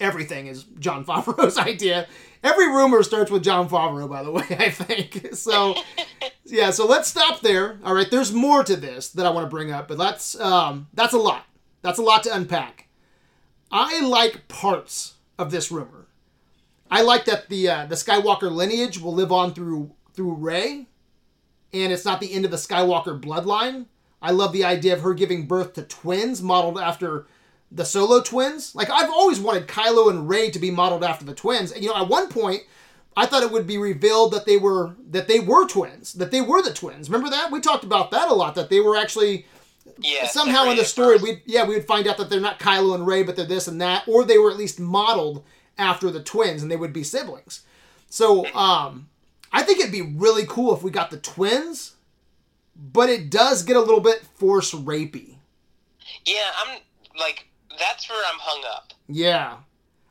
[0.00, 2.06] everything is Jon Favreau's idea.
[2.42, 5.34] Every rumor starts with Jon Favreau, by the way, I think.
[5.34, 5.74] So,
[6.46, 7.78] yeah, so let's stop there.
[7.84, 10.88] All right, there's more to this that I want to bring up, but that's um,
[10.94, 11.44] that's a lot.
[11.82, 12.85] That's a lot to unpack.
[13.70, 16.06] I like parts of this rumor.
[16.90, 20.86] I like that the uh, the Skywalker lineage will live on through through Rey,
[21.72, 23.86] and it's not the end of the Skywalker bloodline.
[24.22, 27.26] I love the idea of her giving birth to twins modeled after
[27.70, 28.74] the Solo twins.
[28.74, 31.72] Like I've always wanted Kylo and Rey to be modeled after the twins.
[31.72, 32.62] And you know, at one point,
[33.16, 36.40] I thought it would be revealed that they were that they were twins, that they
[36.40, 37.10] were the twins.
[37.10, 37.50] Remember that?
[37.50, 38.54] We talked about that a lot.
[38.54, 39.46] That they were actually
[39.98, 40.26] Yeah.
[40.26, 43.06] somehow in the story we yeah we would find out that they're not Kylo and
[43.06, 45.44] Rey, but they're this and that, or they were at least modeled
[45.78, 47.62] after the twins, and they would be siblings.
[48.08, 49.08] So um,
[49.52, 51.96] I think it'd be really cool if we got the twins,
[52.74, 55.36] but it does get a little bit force rapey.
[56.24, 56.80] Yeah, I'm
[57.18, 57.46] like
[57.78, 58.92] that's where I'm hung up.
[59.08, 59.58] Yeah.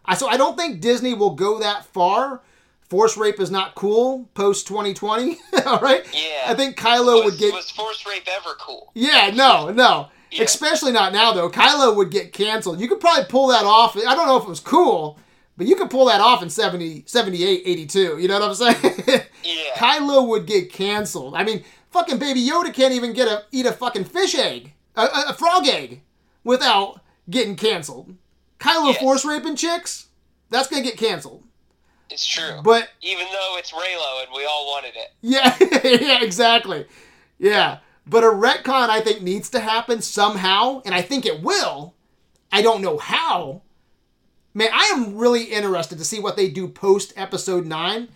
[0.05, 2.41] I so I don't think Disney will go that far.
[2.89, 5.37] Force rape is not cool post 2020.
[5.65, 6.05] All right?
[6.13, 6.43] Yeah.
[6.51, 8.91] I think Kylo was, would get was force rape ever cool?
[8.93, 10.09] Yeah, no, no.
[10.31, 10.43] Yeah.
[10.43, 11.49] Especially not now though.
[11.49, 12.79] Kylo would get canceled.
[12.79, 13.97] You could probably pull that off.
[13.97, 15.17] I don't know if it was cool,
[15.57, 18.17] but you could pull that off in 70 78 82.
[18.19, 19.21] You know what I'm saying?
[19.45, 19.75] Yeah.
[19.75, 21.35] Kylo would get canceled.
[21.35, 25.01] I mean, fucking baby Yoda can't even get a eat a fucking fish egg, a,
[25.03, 26.01] a, a frog egg
[26.43, 28.15] without getting canceled.
[28.59, 28.97] Kylo Yes.
[28.99, 30.07] force raping chicks,
[30.49, 31.43] that's gonna get canceled.
[32.09, 32.61] It's true.
[32.63, 35.11] But Even though it's Reylo and we all wanted it.
[35.21, 35.55] yeah,
[36.01, 36.85] yeah, exactly.
[37.39, 41.93] Yeah, but a retcon I think needs to happen somehow, and I think it will.
[42.51, 43.63] I don't know how.
[44.53, 48.07] Man, I am really interested to see what they do post episode nine.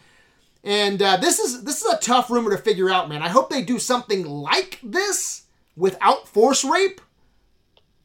[0.64, 3.22] And uh, this is this is a tough rumor to figure out, man.
[3.22, 5.44] I hope they do something like this
[5.76, 7.02] without force rape.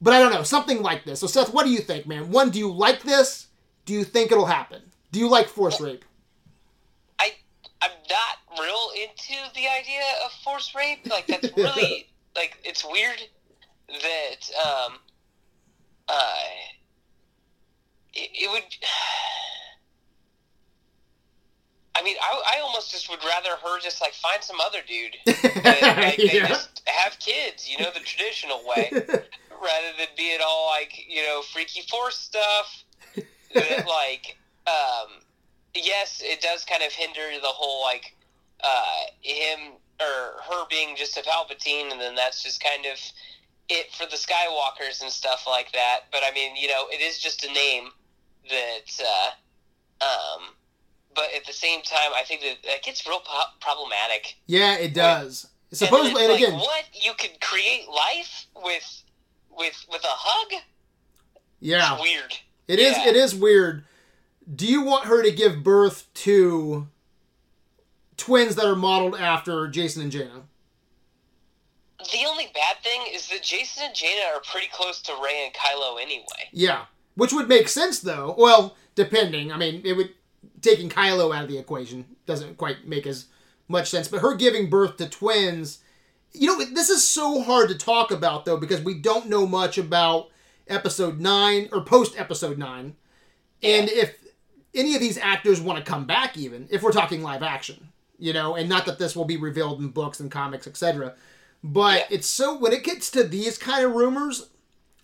[0.01, 1.21] But I don't know, something like this.
[1.21, 2.31] So Seth, what do you think, man?
[2.31, 3.49] One, do you like this?
[3.85, 4.83] Do you think it'll happen?
[5.15, 6.05] Do you like force rape?
[7.21, 7.31] I
[7.81, 11.07] I'm not real into the idea of force rape.
[11.09, 13.23] Like that's really like it's weird
[13.89, 14.95] that um
[16.09, 16.35] uh
[18.13, 18.65] it, it would
[21.97, 25.15] I mean, I, I almost just would rather her just like find some other dude.
[25.65, 30.41] And, like, they just have kids, you know, the traditional way, rather than be being
[30.45, 32.85] all like, you know, freaky force stuff.
[33.55, 35.21] that like, um,
[35.75, 38.15] yes, it does kind of hinder the whole like,
[38.63, 42.99] uh, him or her being just a Palpatine, and then that's just kind of
[43.69, 46.01] it for the Skywalkers and stuff like that.
[46.13, 47.89] But I mean, you know, it is just a name
[48.51, 50.43] that, uh, um,
[51.15, 54.35] but at the same time, I think that that gets real po- problematic.
[54.47, 55.47] yeah, it does.
[55.71, 59.03] And Supposedly, then and again, like, what you could create life with,
[59.57, 60.63] with, with a hug?
[61.61, 61.95] yeah.
[61.95, 62.33] It's weird.
[62.69, 62.97] It is.
[62.97, 63.09] Yeah.
[63.09, 63.85] It is weird.
[64.53, 66.89] Do you want her to give birth to
[68.17, 70.43] twins that are modeled after Jacen and Jaina?
[71.99, 75.55] The only bad thing is that Jacen and Jaina are pretty close to Rey and
[75.55, 76.49] Kylo anyway.
[76.53, 78.35] Yeah, which would make sense though.
[78.37, 79.51] Well, depending.
[79.51, 80.11] I mean, it would
[80.61, 83.27] taking Kylo out of the equation doesn't quite make as
[83.69, 84.09] much sense.
[84.09, 85.79] But her giving birth to twins,
[86.33, 89.79] you know, this is so hard to talk about though because we don't know much
[89.79, 90.29] about
[90.69, 92.97] episode nine or post episode nine,
[93.63, 94.17] and if
[94.75, 98.33] any of these actors want to come back, even if we're talking live action, you
[98.33, 101.15] know, and not that this will be revealed in books and comics, etc.
[101.63, 102.17] But Yeah.
[102.17, 104.49] it's so when it gets to these kind of rumors,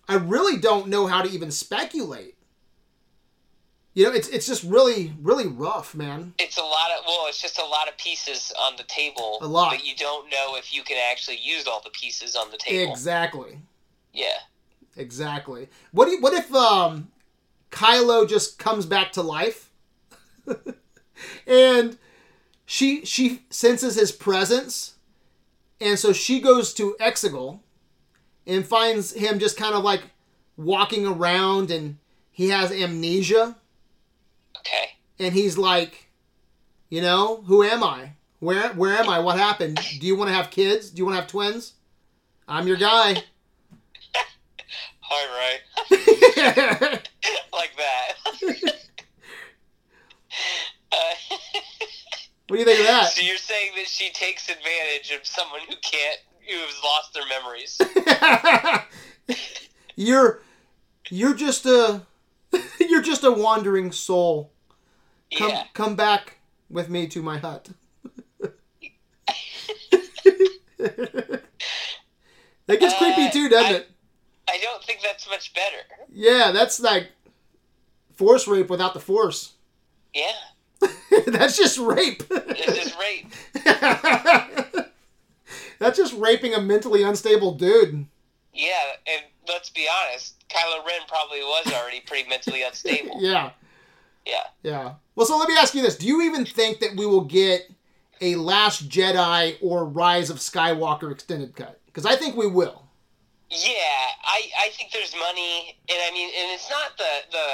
[0.07, 2.35] I really don't know how to even speculate.
[3.93, 6.33] You know, it's it's just really really rough, man.
[6.39, 9.37] It's a lot of well, it's just a lot of pieces on the table.
[9.41, 9.71] A lot.
[9.71, 12.89] But you don't know if you can actually use all the pieces on the table.
[12.91, 13.59] Exactly.
[14.13, 14.27] Yeah.
[14.95, 15.67] Exactly.
[15.91, 17.09] What do you, what if um
[17.71, 19.71] Kylo just comes back to life?
[21.47, 21.97] and
[22.65, 24.95] she she senses his presence
[25.79, 27.59] and so she goes to Exegol
[28.47, 30.01] and finds him just kind of like
[30.57, 31.97] walking around and
[32.31, 33.55] he has amnesia
[34.57, 34.91] Okay.
[35.19, 36.09] and he's like,
[36.89, 38.13] you know, who am I?
[38.39, 39.19] Where where am I?
[39.19, 39.79] What happened?
[39.99, 40.89] Do you want to have kids?
[40.89, 41.73] Do you want to have twins?
[42.47, 43.23] I'm your guy.
[45.11, 45.27] All
[45.91, 46.99] right.
[48.41, 48.57] what
[52.47, 53.11] do you think of that?
[53.13, 57.23] so you're saying that she takes advantage of someone who can't, who has lost their
[57.27, 57.79] memories.
[59.95, 60.41] you're
[61.09, 62.01] you're just a
[62.79, 64.51] you're just a wandering soul.
[65.37, 65.63] Come yeah.
[65.73, 66.37] come back
[66.69, 67.69] with me to my hut.
[70.77, 71.41] that
[72.67, 73.87] gets creepy Uh, too, doesn't I- it?
[74.49, 75.77] I don't think that's much better.
[76.11, 77.11] Yeah, that's like
[78.21, 79.53] force rape without the force.
[80.13, 80.31] Yeah.
[81.25, 82.21] that's just rape.
[82.29, 83.33] It's just rape.
[85.79, 88.05] that's just raping a mentally unstable dude.
[88.53, 88.73] Yeah,
[89.07, 93.17] and let's be honest, Kylo Ren probably was already pretty mentally unstable.
[93.19, 93.49] Yeah.
[94.23, 94.43] Yeah.
[94.61, 94.93] Yeah.
[95.15, 97.71] Well, so let me ask you this: Do you even think that we will get
[98.21, 101.79] a Last Jedi or Rise of Skywalker extended cut?
[101.87, 102.83] Because I think we will.
[103.49, 107.47] Yeah, I, I think there's money, and I mean, and it's not the the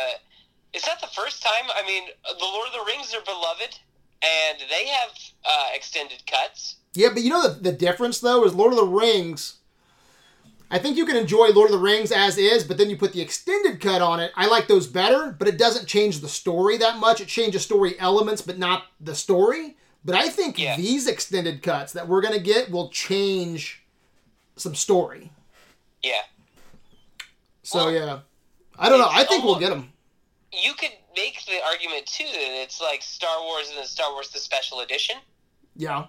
[0.73, 1.69] it's that the first time.
[1.75, 3.79] I mean, the Lord of the Rings are beloved,
[4.21, 5.09] and they have
[5.45, 6.75] uh, extended cuts.
[6.93, 9.55] Yeah, but you know the, the difference though is Lord of the Rings.
[10.69, 13.13] I think you can enjoy Lord of the Rings as is, but then you put
[13.13, 14.31] the extended cut on it.
[14.35, 17.21] I like those better, but it doesn't change the story that much.
[17.21, 19.77] It changes story elements, but not the story.
[20.03, 20.75] But I think Yeah.
[20.75, 23.83] these extended cuts that we're gonna get will change
[24.57, 25.31] some story.
[26.03, 26.21] Yeah,
[27.63, 28.19] So Well, yeah,
[28.77, 29.09] I don't know.
[29.09, 29.91] I think we'll get them.
[30.51, 34.29] You could make the argument too that it's like Star Wars and then Star Wars
[34.29, 35.17] the Special Edition.
[35.75, 36.05] Yeah.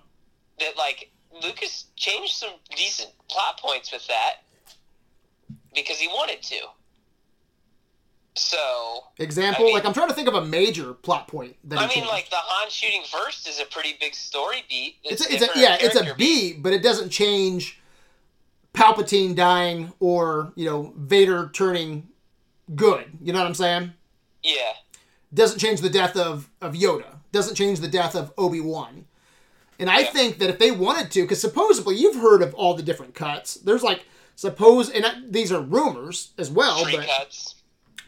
[0.61, 1.11] That like
[1.43, 4.37] Lucas changed some decent plot points with that
[5.75, 6.57] because he wanted to.
[8.37, 11.79] So Example, I mean- like I'm trying to think of a major plot point that
[11.79, 12.09] I mean, changed.
[12.09, 14.97] like the Han shooting first is a pretty big story beat.
[15.03, 17.81] it's a, it's a yeah, it's a character beat, but it doesn't change
[18.75, 22.09] Palpatine dying or you know Vader turning
[22.75, 23.07] good.
[23.21, 23.93] You know what I'm saying?
[24.57, 24.73] Yeah,
[25.33, 27.19] Doesn't change the death of of Yoda.
[27.33, 29.05] Doesn't change the death of Obi Wan.
[29.79, 30.11] And I Yeah.
[30.11, 33.55] think that if they wanted to, because supposedly you've heard of all the different cuts.
[33.55, 34.05] There's like
[34.37, 37.57] suppose, and I- these are rumors as well, three but cuts.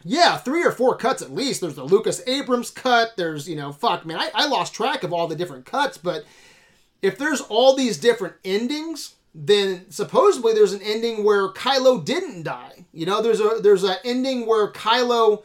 [0.04, 1.60] Yeah, three or four cuts at least.
[1.60, 3.12] There's the Lucas Abrams cut.
[3.18, 6.24] There's, you know, fuck, man, I, I lost track of all the different cuts, but
[7.02, 12.86] if there's all these different endings, then supposedly there's an ending where Kylo didn't die.
[12.92, 15.42] You know, there's a there's an ending where Kylo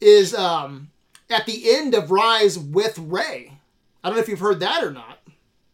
[0.00, 0.90] is um
[1.28, 3.52] at the end of Rise with Rey.
[4.02, 5.18] I don't know if you've heard that or not.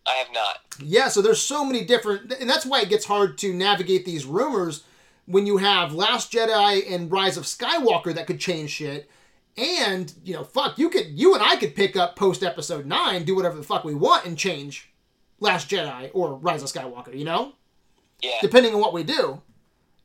[0.06, 0.58] I have not.
[0.80, 4.24] Yeah, so there's so many different, and that's why it gets hard to navigate these
[4.26, 4.84] rumors
[5.26, 9.08] when you have Last Jedi and Rise of Skywalker that could change shit.
[9.56, 13.24] And, you know, fuck, you could, you and I could pick up post episode 9,
[13.24, 14.90] do whatever the fuck we want and change
[15.40, 17.54] Last Jedi or Rise of Skywalker, you know?
[18.22, 19.40] Yeah, Depending on what we do.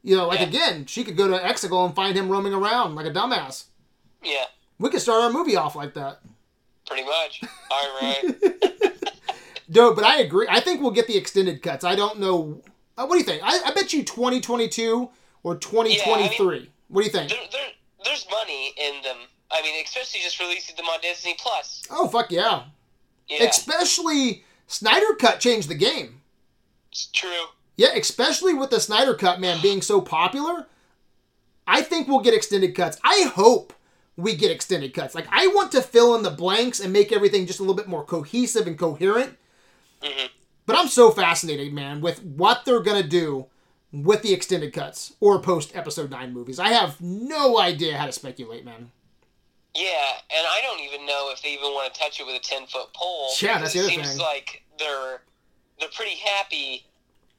[0.03, 0.47] You know, like Yeah.
[0.47, 3.65] again, she could go to Exegol and find him roaming around like a dumbass.
[4.23, 4.45] Yeah,
[4.79, 6.19] We could start our movie off like that.
[6.87, 7.41] pretty much.
[7.71, 8.23] All right.
[9.71, 10.47] Dope, but I agree.
[10.49, 11.83] I think we'll get the extended cuts.
[11.85, 12.61] I don't know.
[12.97, 13.41] Uh, what do you think?
[13.43, 15.09] I, I bet you 2022
[15.43, 16.69] or 2023.
[16.89, 17.29] what do you think?
[17.29, 17.69] there, there,
[18.03, 19.15] there's money in them.
[19.49, 21.83] I mean, especially just releasing them on Disney Plus.
[21.89, 22.63] Oh, fuck yeah.
[23.29, 26.21] Yeah, Especially Snyder Cut changed the game.
[26.91, 27.45] it's true.
[27.77, 30.67] Yeah, especially with the Snyder Cut, man, being so popular.
[31.65, 32.99] I think we'll get extended cuts.
[33.03, 33.73] I hope
[34.21, 35.15] we get extended cuts.
[35.15, 37.87] Like, I want to fill in the blanks and make everything just a little bit
[37.87, 39.37] more cohesive and coherent.
[40.01, 40.27] hmm
[40.65, 43.47] But I'm so fascinated, man, with what they're gonna do
[43.91, 46.59] with the extended cuts or post episode nine movies.
[46.59, 48.91] I have no idea how to speculate, man.
[49.73, 52.39] Yeah, and I don't even know if they even want to touch it with a
[52.39, 53.29] ten foot pole.
[53.41, 54.19] Yeah, that's the other it seems thing.
[54.19, 55.21] like they're
[55.79, 56.85] they're pretty happy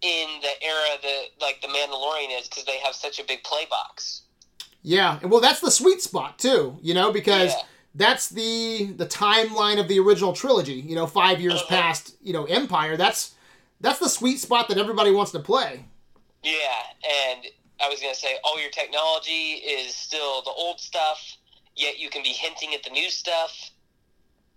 [0.03, 3.67] in the era that like the Mandalorian is because they have such a big play
[3.71, 4.22] box.
[4.83, 7.63] Yeah, and well, that's the sweet spot too, you know, because Yeah.
[7.95, 10.75] that's the the timeline of the original trilogy.
[10.75, 11.67] You know, five years Uh-huh.
[11.69, 12.97] past, you know, Empire.
[12.97, 13.33] That's
[13.81, 15.85] that's the sweet spot that everybody wants to play.
[16.43, 16.83] Yeah,
[17.31, 17.47] and
[17.81, 21.37] I was gonna say all your technology is still the old stuff,
[21.77, 23.71] yet you can be hinting at the new stuff.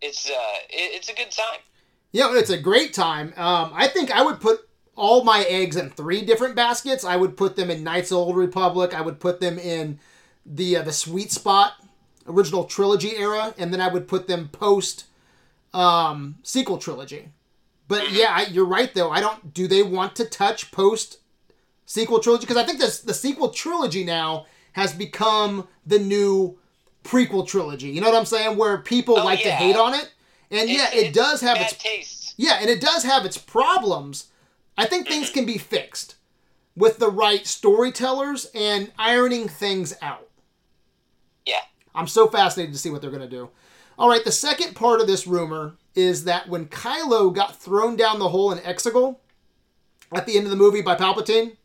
[0.01, 0.33] It's uh,
[0.69, 1.59] it, it's a good time.
[2.11, 3.33] Yeah, it's a great time.
[3.37, 7.03] Um, I think I would put all my eggs in three different baskets.
[7.03, 8.93] I would put them in Knights of Old Republic.
[8.93, 9.99] I would put them in
[10.45, 11.73] the uh, the sweet spot
[12.27, 15.05] original trilogy era, and then I would put them post
[15.73, 17.29] um, sequel trilogy.
[17.87, 19.11] But yeah, I, you're right though.
[19.11, 19.53] I don't.
[19.53, 21.19] Do they want to touch post
[21.85, 22.41] sequel trilogy?
[22.41, 26.57] Because I think this the sequel trilogy now has become the new
[27.03, 27.89] prequel trilogy.
[27.89, 28.57] You know what I'm saying?
[28.57, 30.11] Where people Oh, like to hate on it,
[30.51, 32.33] and yeah, It's- it does have its taste.
[32.37, 34.27] yeah, and it does have its problems.
[34.77, 36.15] I think things can be fixed
[36.75, 40.24] with the right storytellers and ironing things out.
[41.95, 43.49] I'm so fascinated to see what they're going to do.
[43.97, 48.19] All right, the second part of this rumor is that when Kylo got thrown down
[48.19, 49.17] the hole in Exegol
[50.13, 51.55] at the end of the movie by Palpatine,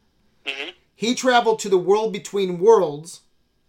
[0.46, 0.72] Mhm.
[0.94, 3.22] he traveled to the world between worlds,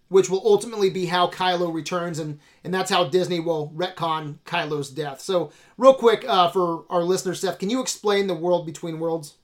[0.09, 4.89] which will ultimately be how Kylo returns, and, and that's how Disney will retcon Kylo's
[4.89, 5.21] death.
[5.21, 9.35] So, real quick uh, for our listeners, Seth, can you explain the world between worlds?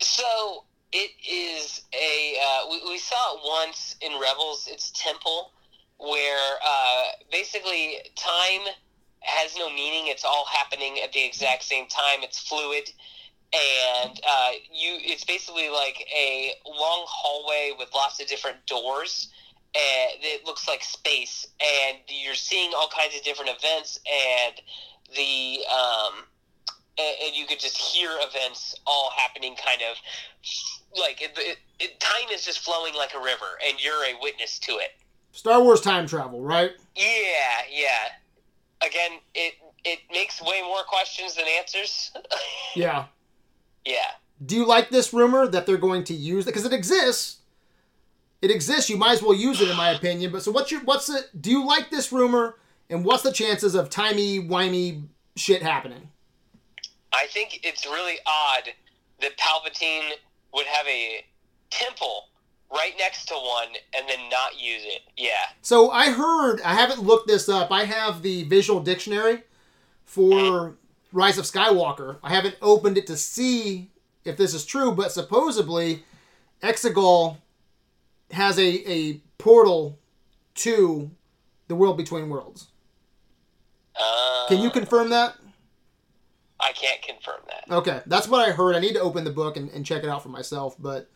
[0.00, 2.36] So it is a.
[2.40, 4.68] Uh, we, we saw it once in Rebels.
[4.70, 5.50] It's Temple,
[5.98, 8.72] where uh, basically time
[9.20, 10.06] has no meaning.
[10.06, 12.20] It's all happening at the exact same time.
[12.22, 12.90] It's fluid,
[13.52, 14.98] and uh, you.
[15.00, 19.28] It's basically like a long hallway with lots of different doors.
[19.74, 24.54] And it looks like space, and you're seeing all kinds of different events, and
[25.14, 26.24] the um,
[26.98, 29.96] and, you could just hear events all happening kind of
[30.98, 34.58] like it, it, it, time is just flowing like a river and you're a witness
[34.58, 34.90] to it
[35.32, 36.72] Star Wars time travel, right?
[36.96, 39.54] yeah yeah again it
[39.84, 42.10] it makes way more questions than answers
[42.76, 43.06] Yeah.
[43.84, 44.10] yeah
[44.44, 46.50] Do you like this rumor that they're going to use it?
[46.50, 47.36] Because it exists.
[48.42, 48.88] It exists.
[48.90, 50.30] You might as well use it, in my opinion.
[50.32, 51.30] But so, what's your what's it?
[51.40, 52.56] Do you like this rumor?
[52.90, 55.04] And what's the chances of timey wimey
[55.36, 56.10] shit happening?
[57.12, 58.68] i think it's really odd
[59.20, 60.10] that palpatine
[60.52, 61.24] would have a
[61.70, 62.27] temple
[62.70, 66.60] right next to one and then not use it yeah So I heard.
[66.62, 67.70] I haven't looked this up.
[67.72, 69.42] I have the visual dictionary
[70.04, 70.76] for
[71.12, 72.18] Rise of Skywalker.
[72.22, 73.90] I haven't opened it to see
[74.24, 76.04] if this is true, but supposedly
[76.62, 77.38] Exegol
[78.32, 79.98] has a, a portal
[80.56, 81.10] to
[81.68, 82.68] the world between worlds.
[83.98, 85.36] uh, Can you confirm that?
[86.60, 88.74] i can't confirm that Okay, that's what I heard.
[88.74, 90.74] I need to open the book and, and check it out for myself.
[90.78, 91.08] But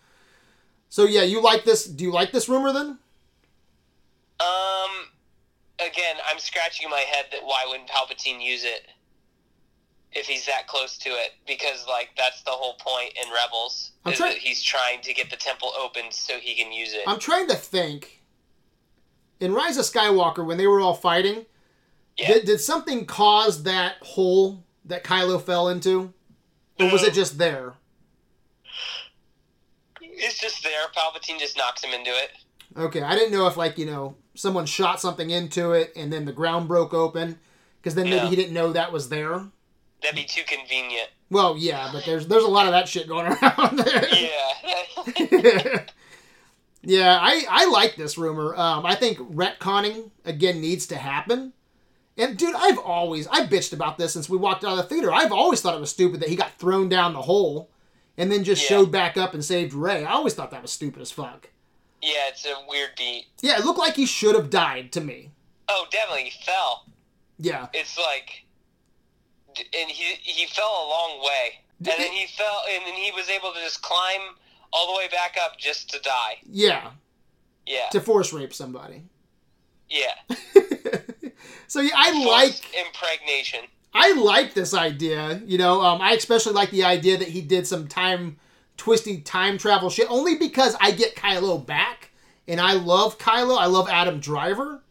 [0.93, 1.87] so yeah, you like this?
[1.87, 2.99] Do you like this rumor then?
[4.41, 4.91] Um,
[5.79, 8.89] again, I'm scratching my head that why wouldn't Palpatine use it
[10.13, 11.31] if he's that close to it?
[11.47, 15.15] Because like that's the whole point in Rebels I'm is try- that he's trying to
[15.15, 17.01] get the temple opened so he can use it.
[17.07, 18.19] I'm trying to think.
[19.41, 21.47] In Rise of Skywalker, when they were all fighting,
[22.19, 22.35] Yeah.
[22.35, 26.13] did, did something cause that hole that Kylo fell into,
[26.79, 27.75] or was it just there?
[30.23, 30.87] It's just there.
[30.97, 32.31] Palpatine just knocks him into it.
[32.77, 36.25] Okay, I didn't know if like you know someone shot something into it and then
[36.25, 37.39] the ground broke open,
[37.81, 38.29] because then maybe Yeah.
[38.31, 39.45] he didn't know that was there.
[40.03, 41.09] That'd be too convenient.
[41.31, 44.07] Well, yeah, but there's there's a lot of that shit going around there.
[44.15, 45.85] Yeah.
[46.83, 48.55] yeah, I, I like this rumor.
[48.57, 51.53] Um, I think retconning again needs to happen.
[52.19, 55.13] And dude, I've always I bitched about this since we walked out of the theater.
[55.13, 57.71] I've always thought it was stupid that he got thrown down the hole
[58.17, 58.69] and then just Yeah.
[58.69, 60.05] showed back up and saved Rey.
[60.05, 61.49] I always thought that was stupid as fuck.
[62.01, 63.27] yeah, it's a weird beat.
[63.41, 65.31] Yeah, it looked like he should have died to me.
[65.69, 66.85] Oh, definitely he fell.
[67.39, 67.69] Yeah.
[67.73, 68.45] It's like,
[69.57, 73.11] and he he fell a long way, and Did then he fell, and then he
[73.13, 74.21] was able to just climb
[74.73, 76.39] all the way back up just to die.
[76.45, 76.91] Yeah.
[77.67, 79.03] Yeah, To force rape somebody.
[79.89, 80.15] yeah.
[81.69, 82.27] so yeah, I Forced
[82.65, 83.61] like impregnation.
[83.95, 85.43] I like this idea.
[85.45, 88.39] You know, um, I especially like the idea that he did some time
[88.77, 90.11] twisty time travel shit.
[90.11, 92.11] Only because I get Kylo back,
[92.49, 93.59] and I love Kylo.
[93.59, 94.83] I love Adam Driver,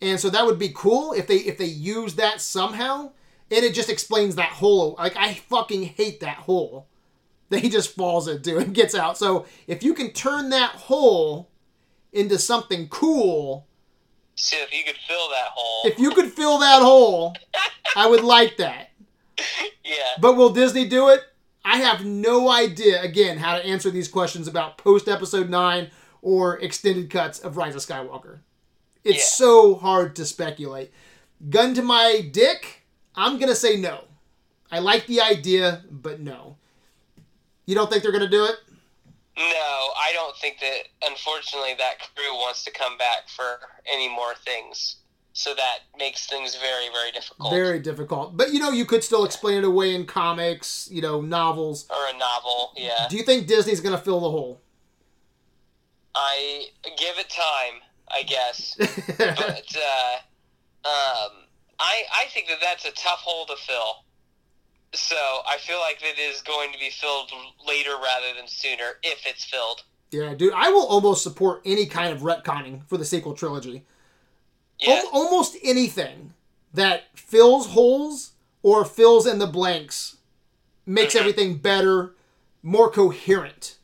[0.00, 3.12] and so that would be cool if they if they use that somehow.
[3.48, 4.96] And it just explains that hole.
[4.98, 6.88] Like I fucking hate that hole
[7.48, 9.16] that he just falls into and gets out.
[9.16, 11.48] So if you can turn that hole
[12.12, 13.66] into something cool,
[14.36, 17.34] So if you could fill that hole, if you could fill that hole,
[17.96, 18.90] I would like that.
[19.84, 21.20] yeah, But will Disney do it?
[21.64, 25.90] I have no idea, again, how to answer these questions about post episode 9
[26.22, 28.38] or extended cuts of Rise of Skywalker.
[29.04, 29.46] It's Yeah.
[29.46, 30.92] so hard to speculate.
[31.50, 32.82] Gun to my dick,
[33.14, 34.04] I'm going to say no.
[34.70, 36.56] I like the idea, but no.
[37.66, 38.56] You don't think they're going to do it?
[39.36, 40.88] No, I don't think that.
[41.02, 44.96] Unfortunately, that crew wants to come back for any more things.
[45.34, 47.52] So that makes things very, very difficult.
[47.52, 48.38] Very difficult.
[48.38, 51.86] But you know, you could still explain it away in comics, you know, novels.
[51.90, 53.06] or a novel, yeah.
[53.10, 54.62] Do you think Disney's going to fill the hole?
[56.14, 58.74] I give it time, I guess.
[59.18, 60.16] but uh,
[60.88, 61.32] um,
[61.78, 64.05] I I think that that's a tough hole to fill.
[64.96, 65.16] So
[65.48, 67.30] I feel like it is going to be filled
[67.66, 69.82] later rather than sooner if it's filled.
[70.10, 73.84] yeah, dude, I will almost support any kind of retconning for the sequel trilogy.
[74.78, 76.32] Yeah, Al- almost anything
[76.72, 78.32] that fills holes
[78.62, 80.16] or fills in the blanks
[80.86, 81.20] makes Mhm.
[81.20, 82.14] everything better,
[82.62, 83.74] more coherent.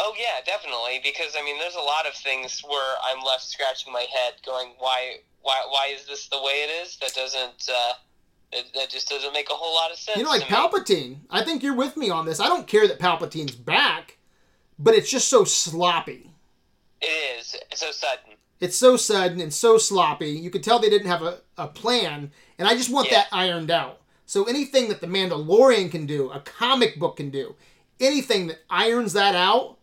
[0.00, 1.00] Oh yeah, definitely.
[1.02, 4.74] Because I mean, there's a lot of things where I'm left scratching my head, going,
[4.78, 7.94] "Why, why, why is this the way it is?" That doesn't, uh,
[8.54, 10.16] that, that just doesn't make a whole lot of sense.
[10.16, 10.56] You know, like to me.
[10.56, 11.16] Palpatine.
[11.30, 12.40] I think you're with me on this.
[12.40, 14.16] I don't care that Palpatine's back,
[14.78, 16.30] but it's just so sloppy.
[17.02, 17.06] It
[17.38, 17.54] is.
[17.70, 18.32] It's so sudden.
[18.60, 20.30] It's so sudden and so sloppy.
[20.30, 23.18] You could tell they didn't have a, a plan, and I just want Yeah.
[23.18, 24.00] that ironed out.
[24.26, 27.56] So anything that the Mandalorian can do, a comic book can do,
[28.00, 29.76] anything that irons that out.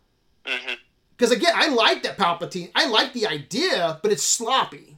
[1.15, 2.72] Because again, I like that Palpatine.
[2.74, 4.97] I like the idea, but it's sloppy.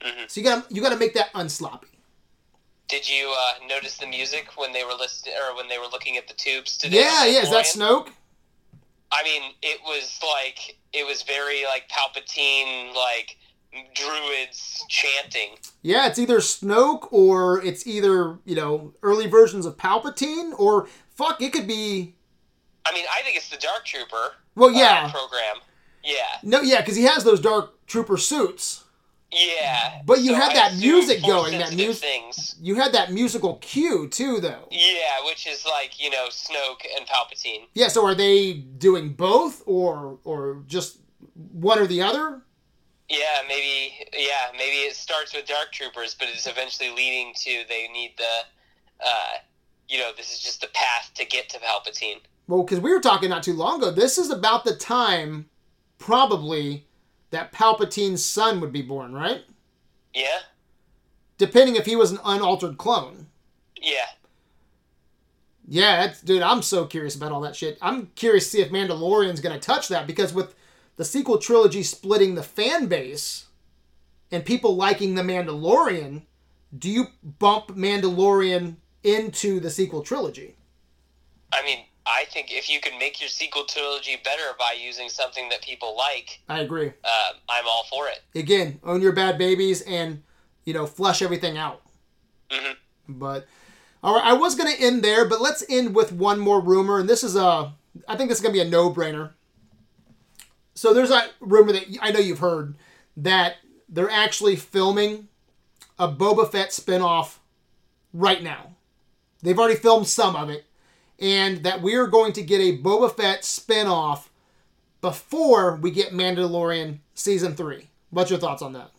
[0.00, 0.30] Mhm.
[0.30, 1.86] So you got you got to make that unsloppy.
[2.92, 6.18] Did you uh, notice the music when they were listening, or when they were looking
[6.18, 6.98] at the tubes today?
[6.98, 7.40] Yeah, yeah.
[7.40, 7.64] Is that?
[7.64, 8.10] Snoke?
[9.10, 13.38] I mean, it was like it was very like Palpatine, like
[13.94, 15.56] druids chanting.
[15.80, 21.40] Yeah, it's either Snoke or it's either you know early versions of Palpatine or fuck,
[21.40, 22.14] it could be.
[22.84, 24.34] I mean, I think it's the Dark Trooper.
[24.54, 25.62] Well, uh, yeah, program.
[26.04, 28.84] Yeah, no, yeah, because he has those Dark Trooper suits.
[29.32, 30.02] Yeah.
[30.04, 32.54] But you So had that music going, that music things.
[32.60, 34.68] You had that musical cue too, though.
[34.70, 37.66] Yeah, which is like you know Snoke and Palpatine.
[37.74, 40.98] Yeah, so are they doing both or or just
[41.52, 42.42] one or the other?
[43.08, 43.94] Yeah, maybe.
[44.12, 49.04] Yeah, maybe it starts with Dark Troopers, but it's eventually leading to they need the,
[49.04, 49.38] uh,
[49.88, 52.20] you know, this is just the path to get to Palpatine.
[52.48, 55.46] Well, because we were talking not too long ago, this is about the time,
[55.98, 56.86] probably,
[57.32, 59.42] that Palpatine's son would be born, right?
[60.14, 60.38] Yeah,
[61.38, 63.26] Depending if he was an unaltered clone.
[63.80, 64.06] yeah.
[65.66, 67.78] Yeah, that's, dude, I'm so curious about all that shit.
[67.80, 70.54] I'm curious to see if Mandalorian's going to touch that because with
[70.96, 73.46] the sequel trilogy splitting the fan base
[74.30, 76.22] and people liking the Mandalorian,
[76.76, 77.06] do you
[77.38, 78.74] bump Mandalorian
[79.04, 80.56] into the sequel trilogy?
[81.52, 85.48] I mean, I think if you can make your sequel trilogy better by using something
[85.50, 86.88] that people like, I agree.
[87.04, 88.20] uh, I'm all for it.
[88.38, 90.22] Again, own your bad babies and,
[90.64, 91.82] you know, flush everything out.
[92.50, 92.72] hmm
[93.08, 93.46] But
[94.02, 96.98] all right, I was going to end there, but let's end with one more rumor,
[96.98, 97.72] and this is a,
[98.08, 99.30] I think this is going to be a no-brainer.
[100.74, 102.74] So there's a rumor that I know you've heard
[103.16, 103.56] that
[103.88, 105.28] they're actually filming
[105.98, 107.36] a Boba Fett spinoff
[108.12, 108.74] right now.
[109.42, 110.64] They've already filmed some of it,
[111.22, 114.24] and that we are going to get a Boba Fett spinoff
[115.00, 117.88] before we get Mandalorian season three.
[118.10, 118.90] What's your thoughts on that?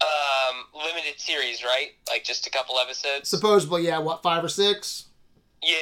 [0.00, 1.90] Um, limited series, right?
[2.08, 3.28] Like just a couple episodes.
[3.28, 5.06] Supposedly, yeah, what five or six?
[5.62, 5.76] Yeah,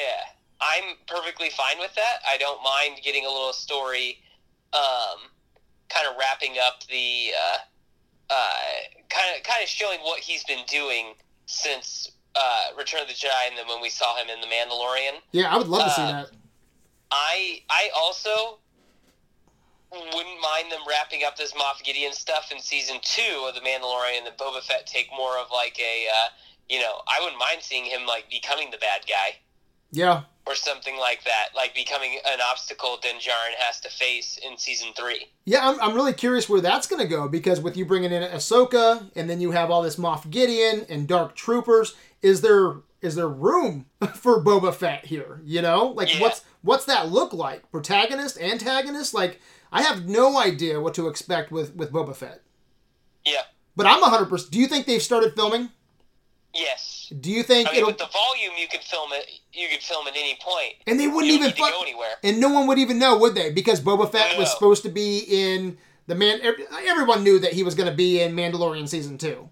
[0.60, 2.18] I'm perfectly fine with that.
[2.28, 4.18] I don't mind getting a little story,
[4.72, 5.30] um,
[5.88, 7.58] kind of wrapping up the, uh,
[8.30, 8.54] uh,
[9.08, 11.14] kind of kind of showing what he's been doing
[11.46, 15.20] since uh, Return of the Jedi, and then when we saw him in the Mandalorian.
[15.32, 16.30] Yeah, I would love to see Uh, that.
[17.10, 18.58] I I also
[19.90, 24.18] wouldn't mind them wrapping up this Moff Gideon stuff in season two of the Mandalorian,
[24.18, 26.28] and then Boba Fett take more of like a, uh,
[26.70, 29.36] you know, I wouldn't mind seeing him like becoming the bad guy.
[29.94, 34.56] Yeah, or something like that, like becoming an obstacle Din Djarin has to face in
[34.56, 35.26] season three.
[35.44, 38.22] Yeah, I'm, I'm really curious where that's going to go because with you bringing in
[38.22, 43.14] Ahsoka and then you have all this Moff Gideon and Dark Troopers, is there is
[43.16, 45.40] there room for Boba Fett here?
[45.44, 46.20] You know, like Yeah.
[46.20, 47.70] what's what's that look like?
[47.72, 49.12] Protagonist, antagonist?
[49.14, 49.40] Like
[49.72, 52.42] I have no idea what to expect with with Boba Fett.
[53.24, 53.42] Yeah.
[53.76, 54.26] But I'm 100.
[54.26, 55.70] percent Do you think they've started filming?
[56.54, 57.10] Yes.
[57.18, 59.26] Do you think I mean, with the volume, you could film it.
[59.54, 60.74] You could film at any point.
[60.86, 62.10] and they wouldn't even fu- go anywhere.
[62.22, 63.50] and no one would even know, would they?
[63.50, 66.40] Because Boba Fett was supposed to be in the man.
[66.86, 69.48] Everyone knew that he was going to be in Mandalorian season two.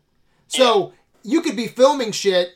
[0.48, 0.92] So
[1.22, 2.50] you could be filming shit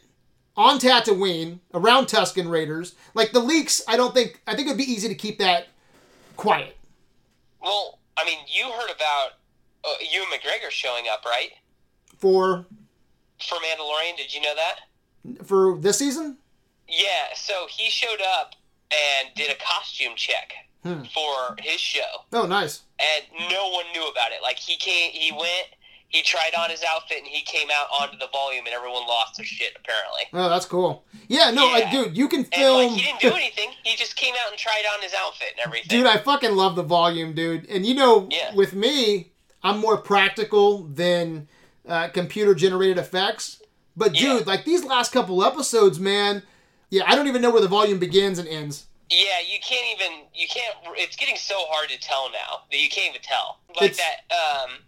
[0.56, 2.94] on Tatooine around Tusken Raiders.
[3.14, 4.40] Like the leaks, I don't think.
[4.46, 5.66] I think it'd be easy to keep that
[6.36, 6.76] quiet.
[7.60, 9.30] Well, I mean, you heard about
[9.84, 11.50] uh, Ewan McGregor showing up, right?
[12.18, 12.66] For
[13.40, 15.46] For Mandalorian, did you know that?
[15.46, 16.36] for this season,
[16.86, 17.32] Yeah.
[17.34, 18.52] So he showed up
[18.90, 20.52] and did a costume check
[20.82, 21.04] Hmm.
[21.14, 22.82] for his show, Oh, nice.
[22.98, 24.42] and no one knew about it.
[24.42, 25.68] Like he came, he went,
[26.08, 29.36] he tried on his outfit, and he came out onto the volume, and everyone lost
[29.36, 30.22] their shit apparently.
[30.32, 31.04] Oh, that's cool.
[31.28, 31.90] Yeah, no, like, Yeah.
[32.04, 32.76] dude, you can And film.
[32.92, 33.72] like he didn't do anything.
[33.82, 35.88] He just came out and tried on his outfit and everything.
[35.88, 37.68] Dude, I fucking love the volume, dude.
[37.68, 38.54] And you know, Yeah.
[38.54, 39.32] with me,
[39.62, 41.48] I'm more practical than
[41.88, 43.60] uh, computer generated effects.
[43.96, 44.38] But Yeah.
[44.38, 46.42] dude, like these last couple episodes, man,
[46.90, 48.86] yeah, I don't even know where the volume begins and ends.
[49.10, 50.74] Yeah, you can't even you can't.
[50.96, 53.58] It's getting so hard to tell now that you can't even tell.
[53.78, 54.34] Like It's- that.
[54.34, 54.78] Um,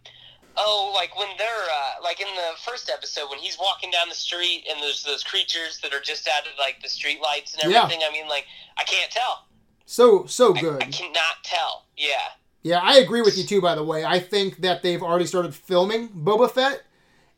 [0.59, 4.15] oh, like when they're uh, like in the first episode when he's walking down the
[4.15, 7.71] street and there's those creatures that are just out of like the street lights and
[7.73, 7.83] Yeah.
[7.85, 8.03] everything.
[8.09, 8.45] I mean, like
[8.77, 9.47] I can't tell.
[9.85, 10.83] So so I- good.
[10.83, 11.85] I, cannot tell.
[11.97, 12.15] Yeah.
[12.63, 13.61] Yeah, I agree with you too.
[13.61, 16.83] By the way, I think that they've already started filming Boba Fett,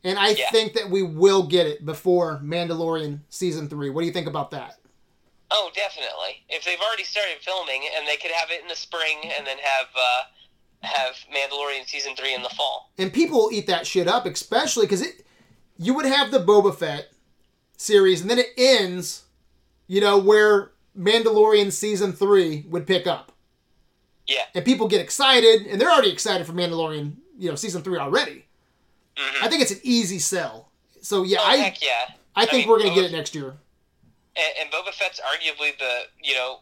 [0.03, 0.49] and I Yeah.
[0.49, 3.89] think that we will get it before Mandalorian season three.
[3.91, 4.77] What do you think about that?
[5.51, 6.43] Oh, definitely.
[6.49, 9.57] If they've already started filming and they could have it in the spring and then
[9.57, 10.21] have uh,
[10.81, 12.91] have Mandalorian season three in the fall.
[12.97, 15.25] and people will eat that shit up, especially because it.
[15.81, 17.09] You would have the Boba Fett
[17.77, 19.23] series, and then it ends,
[19.87, 23.31] you know, where Mandalorian season three would pick up,
[24.27, 24.43] Yeah.
[24.53, 28.45] and people get excited, and they're already excited for Mandalorian, you know, season three already.
[29.17, 30.69] hmm I think it's an easy sell.
[31.01, 32.13] So yeah, oh, I yeah.
[32.35, 33.55] I think mean, we're gonna get it next year.
[34.35, 36.59] and, and Boba Fett's arguably the you know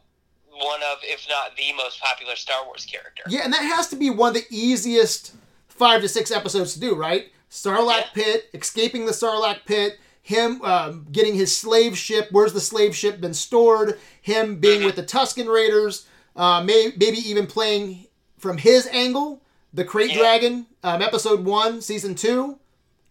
[0.59, 3.23] one of, if not the most popular Star Wars character.
[3.29, 5.33] Yeah, and that has to be one of the easiest
[5.67, 7.31] five to six episodes to do, right?
[7.51, 8.09] Sarlacc Yeah.
[8.13, 12.27] pit, escaping the Sarlacc pit, him um, getting his slave ship.
[12.31, 13.97] Where's the slave ship been stored?
[14.21, 16.05] Him being with the Tusken Raiders.
[16.35, 18.05] Uh, may, maybe even playing
[18.37, 19.41] from his angle,
[19.73, 20.17] the Krayt Yeah.
[20.17, 22.59] Dragon, um, episode one, season two,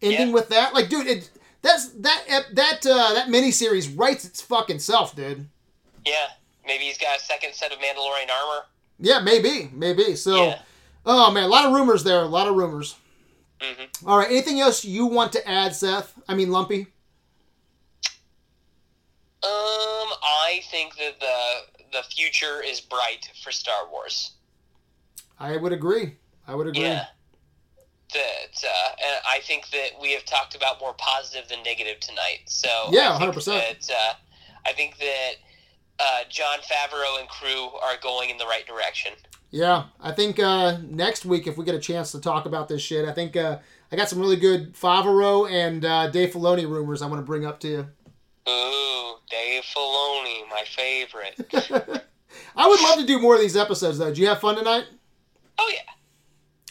[0.02, 0.32] ending Yeah.
[0.34, 0.74] with that.
[0.74, 1.30] Like, dude, it,
[1.62, 5.48] that's that that uh, that miniseries writes its fucking self, dude.
[6.04, 6.26] Yeah,
[6.66, 8.64] maybe he's got a second set of Mandalorian armor.
[8.98, 10.16] Yeah, maybe, maybe.
[10.16, 10.58] So, Yeah.
[11.04, 12.20] oh man, a lot of rumors there.
[12.22, 12.94] A lot of rumors.
[13.60, 14.30] hmm All right.
[14.30, 16.12] Anything else you want to add, Seth?
[16.28, 16.86] I mean, Lumpy.
[19.42, 24.32] Um, I think that the the future is bright for Star Wars.
[25.38, 26.16] I would agree.
[26.48, 26.82] I would agree.
[26.82, 27.06] Yeah.
[28.14, 32.40] That uh, and I think that we have talked about more positive than negative tonight.
[32.46, 33.44] So Yeah, 100%.
[33.44, 34.14] That, uh,
[34.64, 35.32] I think that
[35.98, 39.12] uh, Jon Favreau and crew are going in the right direction.
[39.50, 42.82] Yeah, I think uh, next week if we get a chance to talk about this
[42.82, 43.58] shit, I think uh,
[43.90, 47.46] I got some really good Favreau and uh, Dave Filoni rumors I want to bring
[47.46, 47.86] up to you.
[48.48, 52.04] Ooh, Dave Filoni, my favorite.
[52.56, 54.06] I would love to do more of these episodes, though.
[54.08, 54.84] Did you have fun tonight?
[55.58, 55.92] oh yeah.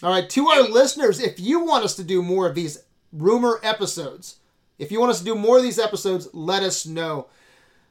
[0.03, 3.59] All right, to our listeners, if you want us to do more of these rumor
[3.63, 4.37] episodes,
[4.77, 7.27] if you want us to do more of these episodes, let us know.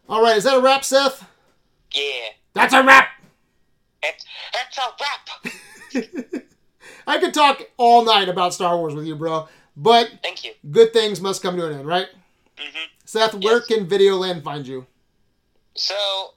[0.08, 1.26] All right, is that a wrap, Seth?
[1.92, 2.02] Yeah.
[2.52, 3.08] That's a wrap.
[4.02, 4.24] It's,
[4.54, 6.02] it's a
[6.34, 6.44] wrap.
[7.06, 9.48] I could talk all night about Star Wars with you, bro.
[9.76, 10.52] But Thank you.
[10.70, 12.06] good things must come to an end, right?
[12.58, 13.66] hmm Seth, where Yes.
[13.66, 14.86] can Videoland find you?
[15.76, 15.94] So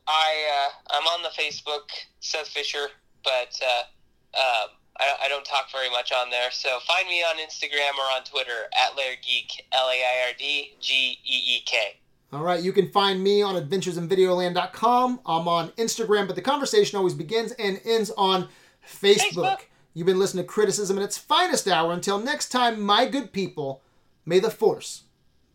[0.07, 1.83] I uh, I'm on the Facebook
[2.19, 2.87] Seth Fisher,
[3.23, 6.49] but uh, um, I, I don't talk very much on there.
[6.51, 10.33] So find me on Instagram or on Twitter at Laird Geek L A I R
[10.37, 11.99] D G E E K.
[12.33, 15.21] All right, you can find me on adventuresinvideoland.com.
[15.25, 18.49] I'm on Instagram, but the conversation always begins and ends on
[18.85, 19.17] Facebook.
[19.33, 19.57] Facebook.
[19.93, 21.93] You've been listening to Criticism in its finest hour.
[21.93, 23.81] Until next time, my good people,
[24.25, 25.03] may the Force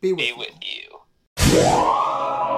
[0.01, 0.37] be with Be you.
[0.39, 2.52] with you.